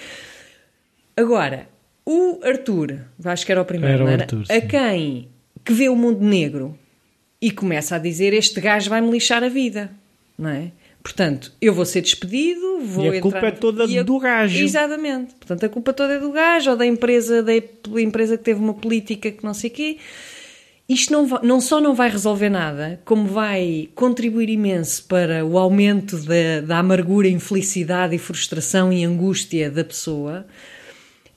Agora, 1.16 1.68
o 2.06 2.40
Arthur, 2.44 3.02
acho 3.24 3.46
que 3.46 3.52
era 3.52 3.62
o 3.62 3.66
primeiro, 3.66 3.94
era 3.94 4.06
o 4.06 4.08
era? 4.08 4.24
Arthur, 4.24 4.46
a 4.50 4.62
quem 4.62 5.28
que 5.64 5.74
vê 5.74 5.90
o 5.90 5.96
mundo 5.96 6.26
negro 6.26 6.78
e 7.44 7.52
começa 7.52 7.98
a 7.98 8.00
dizer 8.00 8.34
este 8.34 8.62
gajo 8.62 8.90
vai-me 8.90 9.12
lixar 9.12 9.44
a 9.44 9.50
vida, 9.50 9.92
não 10.40 10.50
é? 10.50 10.72
Portanto, 11.04 11.52
eu 11.62 11.74
vou 11.74 11.84
ser 11.84 12.00
despedido, 12.00 12.80
vou 12.80 13.04
e 13.04 13.10
a 13.10 13.18
entrar... 13.18 13.22
culpa 13.22 13.48
é 13.48 13.52
toda 13.52 13.84
a... 13.84 14.04
do 14.04 14.18
gajo. 14.18 14.64
Exatamente. 14.64 15.36
Portanto, 15.36 15.66
a 15.66 15.68
culpa 15.68 15.92
toda 15.92 16.14
é 16.14 16.20
do 16.20 16.32
gajo 16.32 16.72
ou 16.72 16.78
da 16.78 16.86
empresa, 16.86 17.44
da 17.44 17.52
empresa 18.02 18.38
que 18.38 18.46
teve 18.46 18.62
uma 18.62 18.74
política 18.74 19.30
que 19.30 19.44
não 19.44 19.54
sei 19.54 19.70
o 19.70 19.74
quê. 19.74 19.98
isto 20.88 21.12
não, 21.12 21.28
não 21.44 21.60
só 21.60 21.82
não 21.82 21.94
vai 21.94 22.10
resolver 22.10 22.48
nada, 22.48 23.02
como 23.04 23.28
vai 23.28 23.90
contribuir 23.94 24.48
imenso 24.48 25.04
para 25.04 25.44
o 25.44 25.58
aumento 25.58 26.16
da, 26.20 26.62
da 26.66 26.78
amargura, 26.78 27.28
infelicidade 27.28 28.16
e 28.16 28.18
frustração 28.18 28.94
e 28.94 29.04
angústia 29.04 29.70
da 29.70 29.84
pessoa. 29.84 30.46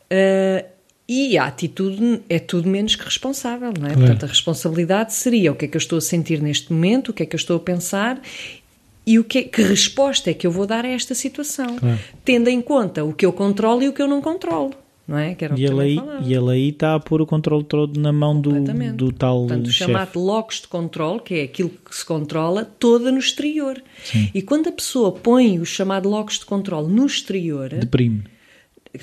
Uh, 0.05 0.76
e 1.09 1.39
a 1.39 1.47
atitude 1.47 2.21
é 2.29 2.39
tudo 2.39 2.69
menos 2.69 2.97
que 2.97 3.05
responsável, 3.05 3.73
não 3.79 3.87
é? 3.87 3.91
Claro. 3.93 4.01
Portanto, 4.01 4.25
a 4.25 4.29
responsabilidade 4.29 5.15
seria 5.15 5.53
o 5.53 5.55
que 5.55 5.67
é 5.67 5.69
que 5.69 5.77
eu 5.77 5.81
estou 5.81 5.99
a 5.99 6.01
sentir 6.01 6.41
neste 6.41 6.73
momento, 6.73 7.11
o 7.11 7.13
que 7.13 7.23
é 7.23 7.27
que 7.27 7.37
eu 7.37 7.39
estou 7.39 7.57
a 7.57 7.61
pensar 7.61 8.21
e 9.07 9.21
o 9.21 9.25
que, 9.25 9.39
é, 9.39 9.43
que 9.45 9.63
resposta 9.63 10.31
é 10.31 10.35
que 10.35 10.45
eu 10.47 10.51
vou 10.51 10.67
dar 10.67 10.85
a 10.85 10.89
esta 10.89 11.15
situação, 11.15 11.77
claro. 11.77 11.99
tendo 12.25 12.49
em 12.49 12.61
conta 12.61 13.05
o 13.05 13.13
que 13.13 13.25
eu 13.25 13.33
controlo 13.33 13.83
e 13.83 13.89
o 13.89 13.93
que 13.93 14.03
eu 14.03 14.09
não 14.09 14.21
controlo. 14.21 14.75
Não 15.07 15.17
é? 15.17 15.37
que 15.37 15.45
era 15.45 15.57
e, 15.57 15.65
ele 15.65 15.81
aí, 15.81 16.01
e 16.25 16.35
ele 16.35 16.51
aí 16.51 16.69
está 16.71 16.97
a 16.97 16.99
pôr 16.99 17.23
o 17.23 17.27
controle 17.27 17.63
todo 17.63 18.01
na 18.01 18.13
mão 18.13 18.41
do, 18.41 18.51
do 18.93 19.13
tal 19.13 19.47
Portanto, 19.47 19.71
chefe. 19.71 19.93
chamado 19.93 20.19
locos 20.19 20.63
de 20.63 20.67
controle, 20.67 21.21
que 21.21 21.35
é 21.35 21.43
aquilo 21.45 21.69
que 21.69 21.95
se 21.95 22.05
controla, 22.05 22.65
toda 22.65 23.13
no 23.13 23.19
exterior. 23.19 23.81
Sim. 24.03 24.29
E 24.35 24.43
quando 24.43 24.69
a 24.69 24.73
pessoa 24.73 25.13
põe 25.13 25.61
o 25.61 25.65
chamado 25.65 26.09
locos 26.09 26.41
de 26.41 26.45
controle 26.45 26.93
no 26.93 27.07
exterior... 27.07 27.69
Deprime 27.69 28.25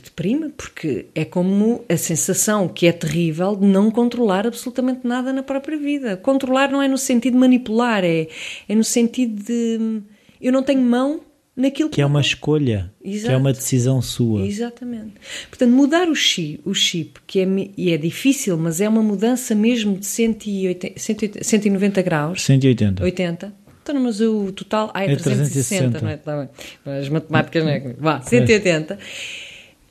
deprime, 0.01 0.49
porque 0.49 1.07
é 1.13 1.25
como 1.25 1.83
a 1.87 1.97
sensação 1.97 2.67
que 2.67 2.87
é 2.87 2.91
terrível 2.91 3.55
de 3.55 3.65
não 3.65 3.91
controlar 3.91 4.47
absolutamente 4.47 5.05
nada 5.05 5.31
na 5.33 5.43
própria 5.43 5.77
vida. 5.77 6.17
Controlar 6.17 6.71
não 6.71 6.81
é 6.81 6.87
no 6.87 6.97
sentido 6.97 7.33
de 7.33 7.39
manipular, 7.39 8.03
é, 8.03 8.27
é 8.67 8.75
no 8.75 8.83
sentido 8.83 9.43
de 9.43 10.01
eu 10.41 10.51
não 10.51 10.63
tenho 10.63 10.81
mão 10.81 11.21
naquilo 11.55 11.89
que, 11.89 11.95
que 11.95 12.01
é 12.01 12.05
uma 12.05 12.21
escolha, 12.21 12.91
Exato. 13.03 13.27
que 13.27 13.33
é 13.33 13.37
uma 13.37 13.53
decisão 13.53 14.01
sua. 14.01 14.45
Exatamente. 14.45 15.13
Portanto, 15.49 15.71
mudar 15.71 16.09
o 16.09 16.15
chip, 16.15 16.61
o 16.65 16.73
chip 16.73 17.19
que 17.25 17.39
é, 17.39 17.47
e 17.77 17.91
é 17.91 17.97
difícil, 17.97 18.57
mas 18.57 18.81
é 18.81 18.89
uma 18.89 19.03
mudança 19.03 19.53
mesmo 19.55 19.97
de 19.97 20.05
180, 20.05 20.99
190 21.43 22.01
graus. 22.01 22.41
180. 22.41 23.03
80. 23.03 23.63
Então, 23.83 23.99
mas 24.01 24.21
o 24.21 24.51
total. 24.53 24.91
Ah, 24.93 25.03
é, 25.03 25.11
é 25.11 25.15
360, 25.15 25.99
360. 25.99 26.01
não 26.01 26.09
é? 26.09 26.17
Tá 26.17 26.37
bem. 26.37 26.99
As 26.99 27.09
matemáticas 27.09 27.63
não 27.63 27.71
é. 27.71 27.95
Vá, 27.99 28.21
180. 28.21 28.93
É 28.93 28.97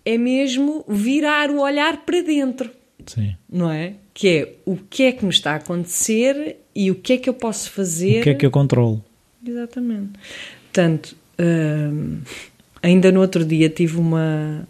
é 0.05 0.19
mesmo 0.19 0.85
virar 0.89 1.51
o 1.51 1.61
olhar 1.61 1.99
para 1.99 2.23
dentro. 2.23 2.71
Sim. 3.07 3.37
Não 3.49 3.71
é? 3.71 3.95
Que 4.15 4.29
é 4.29 4.55
o 4.65 4.77
que 4.77 5.05
é 5.05 5.13
que 5.13 5.25
me 5.25 5.31
está 5.31 5.53
a 5.53 5.57
acontecer 5.57 6.57
e 6.75 6.91
o 6.91 6.95
que 6.95 7.15
é 7.15 7.19
que 7.19 7.29
eu 7.29 7.35
posso 7.35 7.71
fazer. 7.71 8.21
O 8.21 8.23
que 8.23 8.31
é 8.31 8.35
que 8.35 8.47
eu 8.47 8.51
controlo. 8.51 9.05
Exatamente. 9.47 10.13
Portanto, 10.65 11.17
hum, 11.39 12.21
ainda 12.83 13.11
no 13.11 13.21
outro 13.21 13.45
dia 13.45 13.69
tive 13.69 13.99
uma, 13.99 14.67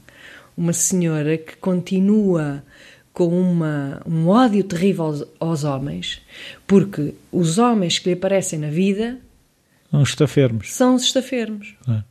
uma 0.57 0.73
senhora 0.73 1.37
que 1.37 1.57
continua 1.57 2.65
com 3.12 3.29
uma, 3.29 4.01
um 4.07 4.29
ódio 4.29 4.65
terrível 4.65 5.05
aos, 5.05 5.25
aos 5.39 5.65
homens, 5.65 6.23
porque 6.67 7.15
os 7.31 7.59
homens 7.59 7.99
que 7.99 8.09
lhe 8.09 8.15
aparecem 8.15 8.59
na 8.59 8.71
vida 8.71 9.19
são 9.91 10.01
os 10.01 10.09
estafermos. 10.09 10.73
São 10.73 10.95
os 10.95 11.03
estafermos. 11.03 11.75
É. 11.87 12.03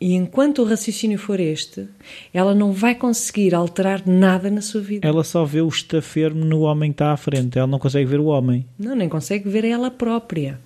E 0.00 0.14
enquanto 0.14 0.62
o 0.62 0.64
raciocínio 0.64 1.18
for 1.18 1.40
este, 1.40 1.86
ela 2.32 2.54
não 2.54 2.72
vai 2.72 2.94
conseguir 2.94 3.54
alterar 3.54 4.02
nada 4.06 4.50
na 4.50 4.60
sua 4.60 4.80
vida. 4.80 5.06
Ela 5.06 5.24
só 5.24 5.44
vê 5.44 5.60
o 5.60 5.68
estafermo 5.68 6.44
no 6.44 6.60
homem 6.60 6.90
que 6.90 6.94
está 6.94 7.12
à 7.12 7.16
frente, 7.16 7.58
ela 7.58 7.66
não 7.66 7.78
consegue 7.78 8.06
ver 8.06 8.20
o 8.20 8.26
homem. 8.26 8.66
Não, 8.78 8.94
nem 8.94 9.08
consegue 9.08 9.48
ver 9.48 9.64
ela 9.64 9.90
própria. 9.90 10.58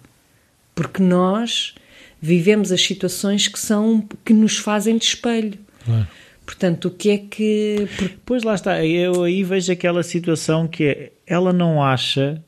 Porque 0.75 1.03
nós 1.03 1.75
vivemos 2.21 2.73
as 2.73 2.83
situações 2.83 3.49
que 3.49 3.59
são 3.59 4.07
que 4.25 4.33
nos 4.33 4.59
fazem 4.59 4.97
de 4.97 5.05
espelho. 5.05 5.59
Claro. 5.85 6.07
Portanto, 6.45 6.87
o 6.87 6.91
que 6.91 7.11
é 7.11 7.19
que. 7.19 7.87
Pois 8.25 8.43
lá 8.43 8.55
está, 8.55 8.85
eu 8.85 9.23
aí 9.25 9.45
vejo 9.45 9.71
aquela 9.71 10.03
situação 10.03 10.67
que 10.67 10.85
é, 10.85 11.13
ela 11.27 11.53
não 11.53 11.83
acha 11.83 12.43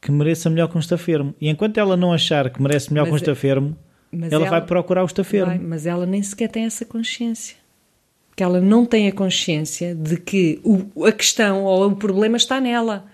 que 0.00 0.10
mereça 0.10 0.48
melhor 0.48 0.68
que 0.68 0.76
um 0.76 0.80
estafermo. 0.80 1.34
E 1.40 1.48
enquanto 1.48 1.78
ela 1.78 1.96
não 1.96 2.12
achar 2.12 2.48
que 2.50 2.60
merece 2.62 2.90
melhor 2.92 3.02
Mas 3.02 3.10
que 3.10 3.12
um 3.12 3.16
é- 3.16 3.20
estafermo 3.20 3.76
mas 4.12 4.30
ela, 4.30 4.44
ela 4.44 4.50
vai 4.50 4.66
procurar 4.66 5.02
o 5.02 5.06
estafermo. 5.06 5.46
Vai, 5.46 5.58
mas 5.58 5.86
ela 5.86 6.04
nem 6.04 6.22
sequer 6.22 6.48
tem 6.48 6.64
essa 6.64 6.84
consciência. 6.84 7.56
Que 8.36 8.42
ela 8.42 8.60
não 8.60 8.84
tem 8.84 9.08
a 9.08 9.12
consciência 9.12 9.94
de 9.94 10.18
que 10.18 10.60
o, 10.62 11.04
a 11.04 11.12
questão 11.12 11.64
ou 11.64 11.88
o 11.88 11.96
problema 11.96 12.36
está 12.36 12.60
nela. 12.60 13.06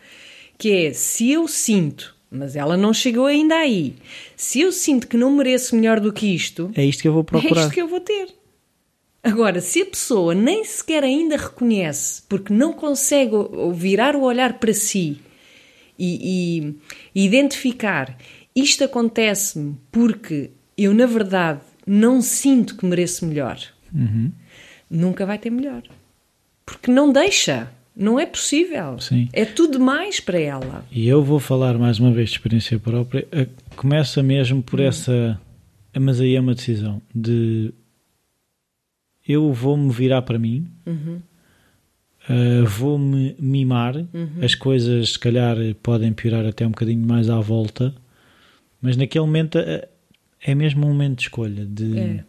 Que 0.57 0.87
é, 0.87 0.93
se 0.93 1.31
eu 1.31 1.47
sinto, 1.47 2.17
mas 2.29 2.57
ela 2.57 2.77
não 2.77 2.93
chegou 2.93 3.27
ainda 3.27 3.55
aí, 3.55 3.95
se 4.37 4.61
eu 4.61 4.73
sinto 4.73 5.07
que 5.07 5.17
não 5.17 5.31
mereço 5.31 5.77
melhor 5.77 6.01
do 6.01 6.13
que 6.13 6.35
isto, 6.35 6.71
é 6.75 6.85
isto 6.85 7.01
que 7.01 7.09
eu 7.09 7.13
vou 7.13 7.23
procurar. 7.23 7.61
É 7.61 7.65
isto 7.65 7.75
que 7.75 7.81
eu 7.81 7.89
vou 7.89 8.01
ter. 8.01 8.29
Agora, 9.23 9.61
se 9.61 9.83
a 9.83 9.87
pessoa 9.87 10.35
nem 10.35 10.65
sequer 10.65 11.05
ainda 11.05 11.37
reconhece, 11.37 12.23
porque 12.29 12.53
não 12.53 12.73
consegue 12.73 13.35
virar 13.73 14.17
o 14.17 14.23
olhar 14.23 14.59
para 14.59 14.73
si 14.73 15.19
e, 15.99 16.75
e 17.15 17.25
identificar 17.25 18.17
isto 18.55 18.83
acontece-me 18.83 19.77
porque 19.93 20.51
eu, 20.85 20.95
na 20.95 21.07
verdade, 21.07 21.61
não 21.87 22.23
sinto 22.23 22.77
que 22.77 22.87
mereço 22.87 23.27
melhor, 23.27 23.59
uhum. 23.93 24.31
nunca 24.89 25.27
vai 25.27 25.39
ter 25.39 25.51
melhor. 25.51 25.83
Porque 26.65 26.91
não 26.91 27.13
deixa. 27.13 27.71
Não 27.97 28.21
é 28.21 28.25
possível. 28.25 29.01
Sim. 29.01 29.29
É 29.33 29.45
tudo 29.45 29.81
mais 29.81 30.21
para 30.21 30.39
ela. 30.39 30.85
E 30.93 31.09
eu 31.09 31.25
vou 31.25 31.41
falar 31.41 31.77
mais 31.77 31.99
uma 31.99 32.13
vez 32.13 32.29
de 32.31 32.37
experiência 32.37 32.79
própria. 32.79 33.27
Começa 33.75 34.23
mesmo 34.23 34.63
por 34.63 34.79
hum. 34.79 34.85
essa. 34.85 35.41
Mas 35.99 36.21
aí 36.21 36.37
é 36.37 36.41
uma 36.41 36.55
decisão 36.55 37.03
de. 37.13 37.75
Eu 39.27 39.53
vou-me 39.53 39.91
virar 39.91 40.23
para 40.23 40.39
mim, 40.39 40.69
uhum. 40.87 41.21
uh, 42.31 42.67
vou-me 42.67 43.35
mimar. 43.39 43.97
Uhum. 43.97 44.29
As 44.41 44.55
coisas, 44.55 45.13
se 45.15 45.19
calhar, 45.19 45.57
podem 45.83 46.13
piorar 46.13 46.47
até 46.47 46.67
um 46.67 46.71
bocadinho 46.71 47.05
mais 47.05 47.29
à 47.29 47.41
volta, 47.41 47.93
mas 48.81 48.97
naquele 48.97 49.25
momento. 49.25 49.59
Uh, 49.59 49.98
é 50.43 50.55
mesmo 50.55 50.87
um 50.87 50.89
momento 50.89 51.19
de 51.19 51.23
escolha 51.23 51.65
de, 51.67 51.99
é. 51.99 52.25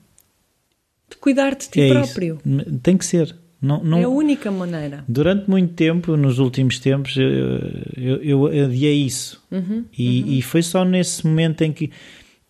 de 1.10 1.18
cuidar 1.20 1.56
de 1.56 1.70
ti 1.70 1.82
é 1.82 1.90
próprio. 1.90 2.40
Isso. 2.46 2.80
Tem 2.80 2.98
que 2.98 3.06
ser. 3.06 3.36
Não, 3.62 3.84
não, 3.84 3.98
é 3.98 4.04
a 4.04 4.10
única 4.10 4.50
maneira. 4.50 5.04
Durante 5.08 5.50
muito 5.50 5.74
tempo, 5.74 6.16
nos 6.16 6.40
últimos 6.40 6.80
tempos, 6.80 7.18
eu, 7.18 8.22
eu, 8.22 8.54
eu 8.54 8.66
adiei 8.66 9.06
isso. 9.06 9.44
Uhum, 9.52 9.84
e, 9.98 10.22
uhum. 10.22 10.32
e, 10.32 10.42
foi 10.42 10.62
só 10.62 10.86
nesse 10.86 11.28
momento 11.28 11.62
em 11.62 11.74
que. 11.74 11.92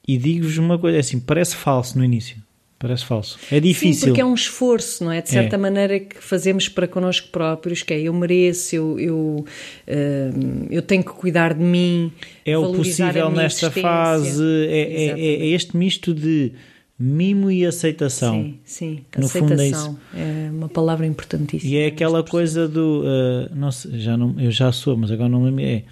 E 0.07 0.17
digo-vos 0.17 0.57
uma 0.57 0.77
coisa, 0.77 0.97
é 0.97 0.99
assim, 0.99 1.19
parece 1.19 1.55
falso 1.55 1.97
no 1.97 2.03
início. 2.03 2.37
Parece 2.79 3.03
falso. 3.03 3.37
É 3.51 3.59
difícil. 3.59 3.99
Sim, 3.99 4.05
porque 4.07 4.21
é 4.21 4.25
um 4.25 4.33
esforço, 4.33 5.03
não 5.03 5.11
é? 5.11 5.21
De 5.21 5.29
certa 5.29 5.57
é. 5.57 5.59
maneira 5.59 5.99
que 5.99 6.15
fazemos 6.23 6.69
para 6.69 6.87
connosco 6.87 7.27
próprios, 7.27 7.83
que 7.83 7.93
é 7.93 8.01
eu 8.03 8.13
mereço, 8.13 8.73
eu, 8.73 8.97
eu, 8.97 9.15
uh, 9.15 10.67
eu 10.69 10.81
tenho 10.81 11.03
que 11.03 11.11
cuidar 11.11 11.53
de 11.53 11.61
mim. 11.61 12.09
É 12.45 12.57
o 12.57 12.71
possível 12.73 13.29
nesta 13.29 13.69
fase, 13.69 14.41
é, 14.69 14.79
é, 14.79 15.19
é, 15.19 15.47
este 15.47 15.75
misto 15.75 16.13
de 16.13 16.53
mimo 16.97 17.51
e 17.51 17.65
aceitação. 17.65 18.33
Sim, 18.33 18.59
sim. 18.63 18.99
No 19.17 19.25
aceitação 19.25 19.99
é, 20.13 20.47
é, 20.47 20.49
uma 20.49 20.69
palavra 20.69 21.05
importantíssima. 21.05 21.69
E 21.69 21.77
é 21.77 21.87
aquela 21.87 22.23
coisa 22.23 22.65
do. 22.65 23.03
Uh, 23.03 23.53
não 23.53 23.73
sei, 23.73 23.99
já 23.99 24.15
não, 24.15 24.39
eu 24.39 24.51
já 24.51 24.71
sou, 24.71 24.95
mas 24.95 25.11
agora 25.11 25.27
não 25.27 25.41
me 25.41 25.45
lembro. 25.47 25.65
É, 25.65 25.83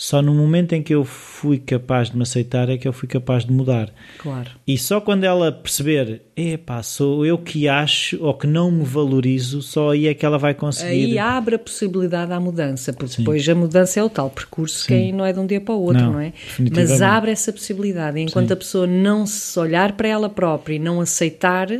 só 0.00 0.22
no 0.22 0.32
momento 0.32 0.74
em 0.74 0.82
que 0.82 0.94
eu 0.94 1.04
fui 1.04 1.58
capaz 1.58 2.08
de 2.08 2.16
me 2.16 2.22
aceitar 2.22 2.68
é 2.68 2.78
que 2.78 2.86
eu 2.86 2.92
fui 2.92 3.08
capaz 3.08 3.44
de 3.44 3.50
mudar. 3.50 3.92
Claro. 4.18 4.48
E 4.64 4.78
só 4.78 5.00
quando 5.00 5.24
ela 5.24 5.50
perceber, 5.50 6.22
epá, 6.36 6.84
sou 6.84 7.26
eu 7.26 7.36
que 7.36 7.66
acho 7.66 8.16
ou 8.24 8.32
que 8.32 8.46
não 8.46 8.70
me 8.70 8.84
valorizo, 8.84 9.60
só 9.60 9.90
aí 9.90 10.06
é 10.06 10.14
que 10.14 10.24
ela 10.24 10.38
vai 10.38 10.54
conseguir. 10.54 10.88
Aí 10.88 11.18
abre 11.18 11.56
a 11.56 11.58
possibilidade 11.58 12.32
à 12.32 12.38
mudança, 12.38 12.92
porque 12.92 13.14
Sim. 13.16 13.22
depois 13.22 13.48
a 13.48 13.56
mudança 13.56 13.98
é 13.98 14.02
o 14.04 14.08
tal 14.08 14.30
percurso 14.30 14.84
Sim. 14.84 14.86
que 14.86 15.12
não 15.12 15.24
é 15.24 15.32
de 15.32 15.40
um 15.40 15.46
dia 15.48 15.60
para 15.60 15.74
o 15.74 15.82
outro, 15.82 16.04
não, 16.04 16.12
não 16.12 16.20
é? 16.20 16.32
Mas 16.72 17.02
abre 17.02 17.32
essa 17.32 17.52
possibilidade. 17.52 18.20
Enquanto 18.20 18.46
Sim. 18.46 18.52
a 18.52 18.56
pessoa 18.56 18.86
não 18.86 19.26
se 19.26 19.58
olhar 19.58 19.94
para 19.94 20.06
ela 20.06 20.28
própria 20.28 20.76
e 20.76 20.78
não 20.78 21.00
aceitar, 21.00 21.72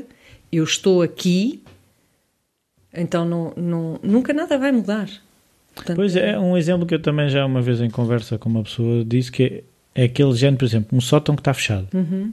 eu 0.51 0.65
estou 0.65 1.03
aqui, 1.03 1.63
então 2.93 3.25
não, 3.25 3.53
não, 3.57 4.01
nunca 4.03 4.33
nada 4.33 4.59
vai 4.59 4.73
mudar. 4.73 5.09
Portanto, 5.79 5.97
pois 5.97 6.17
é, 6.17 6.33
é, 6.33 6.39
um 6.39 6.57
exemplo 6.57 6.85
que 6.85 6.95
eu 6.95 7.01
também 7.01 7.29
já 7.29 7.47
uma 7.47 7.63
vez 7.63 7.81
em 7.81 7.89
conversa 7.89 8.37
com 8.37 8.49
uma 8.49 8.65
pessoa 8.65 9.05
disse 9.05 9.31
que 9.31 9.45
é, 9.95 10.03
é 10.03 10.05
aquele 10.05 10.35
género, 10.35 10.59
por 10.59 10.65
exemplo, 10.65 10.99
um 10.99 11.01
sótão 11.01 11.37
que 11.37 11.41
está 11.41 11.55
fechado. 11.55 11.87
Uhum. 11.95 12.31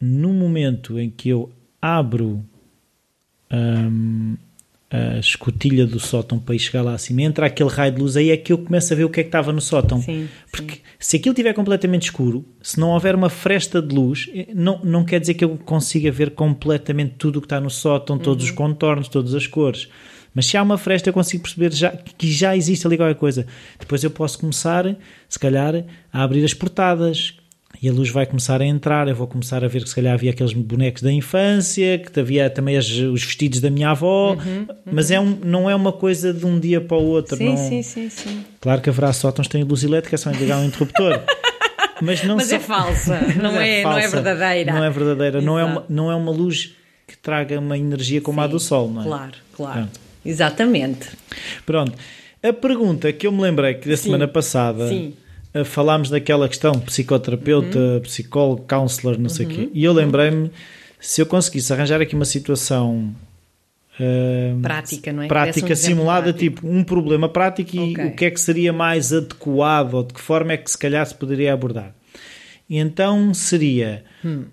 No 0.00 0.32
momento 0.32 0.98
em 0.98 1.08
que 1.08 1.28
eu 1.28 1.52
abro 1.80 2.44
um, 3.52 4.36
a 4.90 5.18
escotilha 5.20 5.86
do 5.86 6.00
sótão 6.00 6.36
para 6.40 6.56
ir 6.56 6.58
chegar 6.58 6.82
lá 6.82 6.94
acima, 6.94 7.22
entra 7.22 7.46
aquele 7.46 7.70
raio 7.70 7.92
de 7.92 8.00
luz, 8.00 8.16
aí 8.16 8.30
é 8.30 8.36
que 8.36 8.52
eu 8.52 8.58
começo 8.58 8.92
a 8.92 8.96
ver 8.96 9.04
o 9.04 9.08
que 9.08 9.20
é 9.20 9.22
que 9.22 9.28
estava 9.28 9.52
no 9.52 9.60
sótão. 9.60 10.02
Sim, 10.02 10.28
Porque 10.50 10.74
sim. 10.74 10.80
se 10.98 11.16
aquilo 11.16 11.32
estiver 11.32 11.54
completamente 11.54 12.04
escuro, 12.04 12.44
se 12.60 12.80
não 12.80 12.90
houver 12.90 13.14
uma 13.14 13.30
fresta 13.30 13.80
de 13.80 13.94
luz, 13.94 14.28
eh, 14.34 14.48
não, 14.52 14.80
não 14.82 15.04
quer 15.04 15.20
dizer 15.20 15.34
que 15.34 15.44
eu 15.44 15.56
consiga 15.58 16.10
ver 16.10 16.32
completamente 16.32 17.14
tudo 17.16 17.36
o 17.36 17.40
que 17.40 17.46
está 17.46 17.60
no 17.60 17.70
sótão, 17.70 18.18
todos 18.18 18.44
uhum. 18.44 18.50
os 18.50 18.56
contornos, 18.56 19.06
todas 19.06 19.32
as 19.32 19.46
cores. 19.46 19.88
Mas 20.34 20.46
se 20.46 20.56
há 20.56 20.62
uma 20.62 20.78
fresta, 20.78 21.08
eu 21.08 21.12
consigo 21.12 21.42
perceber 21.42 21.72
já, 21.72 21.90
que 21.90 22.30
já 22.30 22.56
existe 22.56 22.86
ali 22.86 22.96
qualquer 22.96 23.16
coisa. 23.16 23.46
Depois 23.78 24.04
eu 24.04 24.10
posso 24.10 24.38
começar, 24.38 24.96
se 25.28 25.38
calhar, 25.38 25.84
a 26.12 26.22
abrir 26.22 26.44
as 26.44 26.54
portadas, 26.54 27.34
e 27.82 27.88
a 27.88 27.92
luz 27.92 28.10
vai 28.10 28.26
começar 28.26 28.60
a 28.60 28.66
entrar, 28.66 29.08
eu 29.08 29.14
vou 29.14 29.26
começar 29.26 29.64
a 29.64 29.68
ver 29.68 29.82
que 29.82 29.88
se 29.88 29.94
calhar 29.94 30.12
havia 30.12 30.32
aqueles 30.32 30.52
bonecos 30.52 31.02
da 31.02 31.10
infância, 31.10 31.98
que 31.98 32.20
havia 32.20 32.50
também 32.50 32.76
as, 32.76 32.86
os 32.90 33.24
vestidos 33.24 33.60
da 33.60 33.70
minha 33.70 33.90
avó, 33.90 34.32
uhum, 34.32 34.36
uhum. 34.36 34.66
mas 34.84 35.10
é 35.10 35.18
um, 35.18 35.38
não 35.42 35.70
é 35.70 35.74
uma 35.74 35.92
coisa 35.92 36.32
de 36.32 36.44
um 36.44 36.60
dia 36.60 36.80
para 36.80 36.98
o 36.98 37.04
outro. 37.04 37.36
Sim, 37.36 37.50
não... 37.50 37.56
sim, 37.56 37.82
sim, 37.82 38.10
sim. 38.10 38.44
Claro 38.60 38.82
que 38.82 38.90
haverá 38.90 39.12
sótãos 39.14 39.46
que 39.46 39.52
têm 39.52 39.64
luz 39.64 39.82
elétrica, 39.82 40.14
é 40.14 40.18
só 40.18 40.30
ligar 40.30 40.58
um 40.58 40.64
interruptor. 40.64 41.20
mas 42.02 42.22
não 42.22 42.36
mas 42.36 42.52
é 42.52 42.58
falsa, 42.58 43.18
não 43.40 43.58
é, 43.58 43.80
é 43.80 43.82
falsa, 43.82 43.98
não 43.98 44.04
é 44.04 44.08
verdadeira. 44.08 44.72
Não 44.72 44.84
é 44.84 44.90
verdadeira, 44.90 45.40
não 45.40 45.58
é, 45.58 45.64
uma, 45.64 45.84
não 45.88 46.10
é 46.10 46.14
uma 46.14 46.32
luz 46.32 46.74
que 47.06 47.16
traga 47.16 47.58
uma 47.58 47.78
energia 47.78 48.20
como 48.20 48.40
sim, 48.40 48.44
a 48.44 48.46
do 48.46 48.60
sol, 48.60 48.90
não 48.90 49.00
é? 49.00 49.04
Claro, 49.04 49.32
claro. 49.54 49.72
Pronto. 49.72 50.09
Exatamente. 50.24 51.08
Pronto. 51.64 51.92
A 52.42 52.52
pergunta 52.52 53.12
que 53.12 53.26
eu 53.26 53.32
me 53.32 53.42
lembrei 53.42 53.74
que 53.74 53.88
da 53.88 53.96
sim, 53.96 54.04
semana 54.04 54.26
passada 54.26 54.88
sim 54.88 55.14
falámos 55.64 56.10
daquela 56.10 56.48
questão 56.48 56.78
psicoterapeuta, 56.78 57.78
uhum. 57.78 58.00
psicólogo, 58.00 58.64
counselor, 58.68 59.18
não 59.18 59.28
sei 59.28 59.46
o 59.46 59.48
uhum. 59.48 59.54
quê. 59.54 59.70
E 59.74 59.84
eu 59.84 59.92
lembrei-me, 59.92 60.50
se 61.00 61.20
eu 61.20 61.26
conseguisse 61.26 61.72
arranjar 61.72 62.00
aqui 62.00 62.14
uma 62.14 62.24
situação 62.24 63.14
uh, 63.98 64.60
prática, 64.60 65.12
não 65.12 65.24
é? 65.24 65.26
Prática, 65.26 65.72
um 65.72 65.76
simulada, 65.76 66.32
prático. 66.32 66.60
tipo 66.60 66.68
um 66.68 66.84
problema 66.84 67.28
prático 67.28 67.76
e 67.76 67.92
okay. 67.92 68.06
o 68.06 68.14
que 68.14 68.24
é 68.26 68.30
que 68.30 68.40
seria 68.40 68.72
mais 68.72 69.12
adequado 69.12 69.94
ou 69.94 70.04
de 70.04 70.14
que 70.14 70.20
forma 70.20 70.52
é 70.52 70.56
que 70.56 70.70
se 70.70 70.78
calhar 70.78 71.04
se 71.04 71.14
poderia 71.14 71.52
abordar. 71.52 71.94
E 72.68 72.78
então 72.78 73.34
seria 73.34 74.04
hum. 74.24 74.44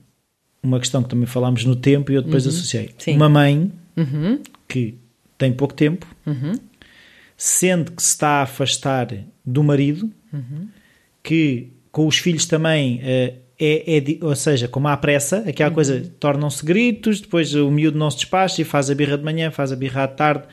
uma 0.63 0.79
questão 0.79 1.03
que 1.03 1.09
também 1.09 1.27
falámos 1.27 1.63
no 1.63 1.75
tempo 1.75 2.12
e 2.12 2.15
eu 2.15 2.24
depois 2.24 2.45
uhum. 2.45 2.51
associei. 2.51 2.89
Sim. 2.97 3.15
Uma 3.15 3.29
mãe 3.29 3.71
uhum. 3.95 4.39
que 4.67 4.97
tem 5.38 5.53
pouco 5.53 5.74
tempo, 5.74 6.08
uhum. 6.25 6.53
sente 7.36 7.91
que 7.91 8.01
se 8.01 8.10
está 8.10 8.39
a 8.39 8.41
afastar 8.44 9.08
do 9.46 9.63
marido 9.63 10.12
que 11.24 11.74
com 11.91 12.08
os 12.08 12.17
filhos 12.17 12.46
também 12.46 12.98
uh, 12.98 13.48
é, 13.60 13.98
é, 13.98 14.25
ou 14.25 14.36
seja, 14.36 14.67
como 14.67 14.88
há 14.88 14.96
pressa, 14.96 15.44
aquela 15.48 15.70
uhum. 15.70 15.75
coisa, 15.75 16.12
tornam-se 16.20 16.63
gritos, 16.63 17.20
depois 17.20 17.53
o 17.56 17.72
miúdo 17.72 17.98
não 17.98 18.10
se 18.12 18.17
despacha 18.17 18.62
e 18.62 18.65
faz 18.65 18.89
a 18.89 18.96
birra 18.96 19.17
de 19.17 19.24
manhã, 19.24 19.50
faz 19.50 19.72
a 19.72 19.75
birra 19.75 20.03
à 20.03 20.08
tarde, 20.08 20.44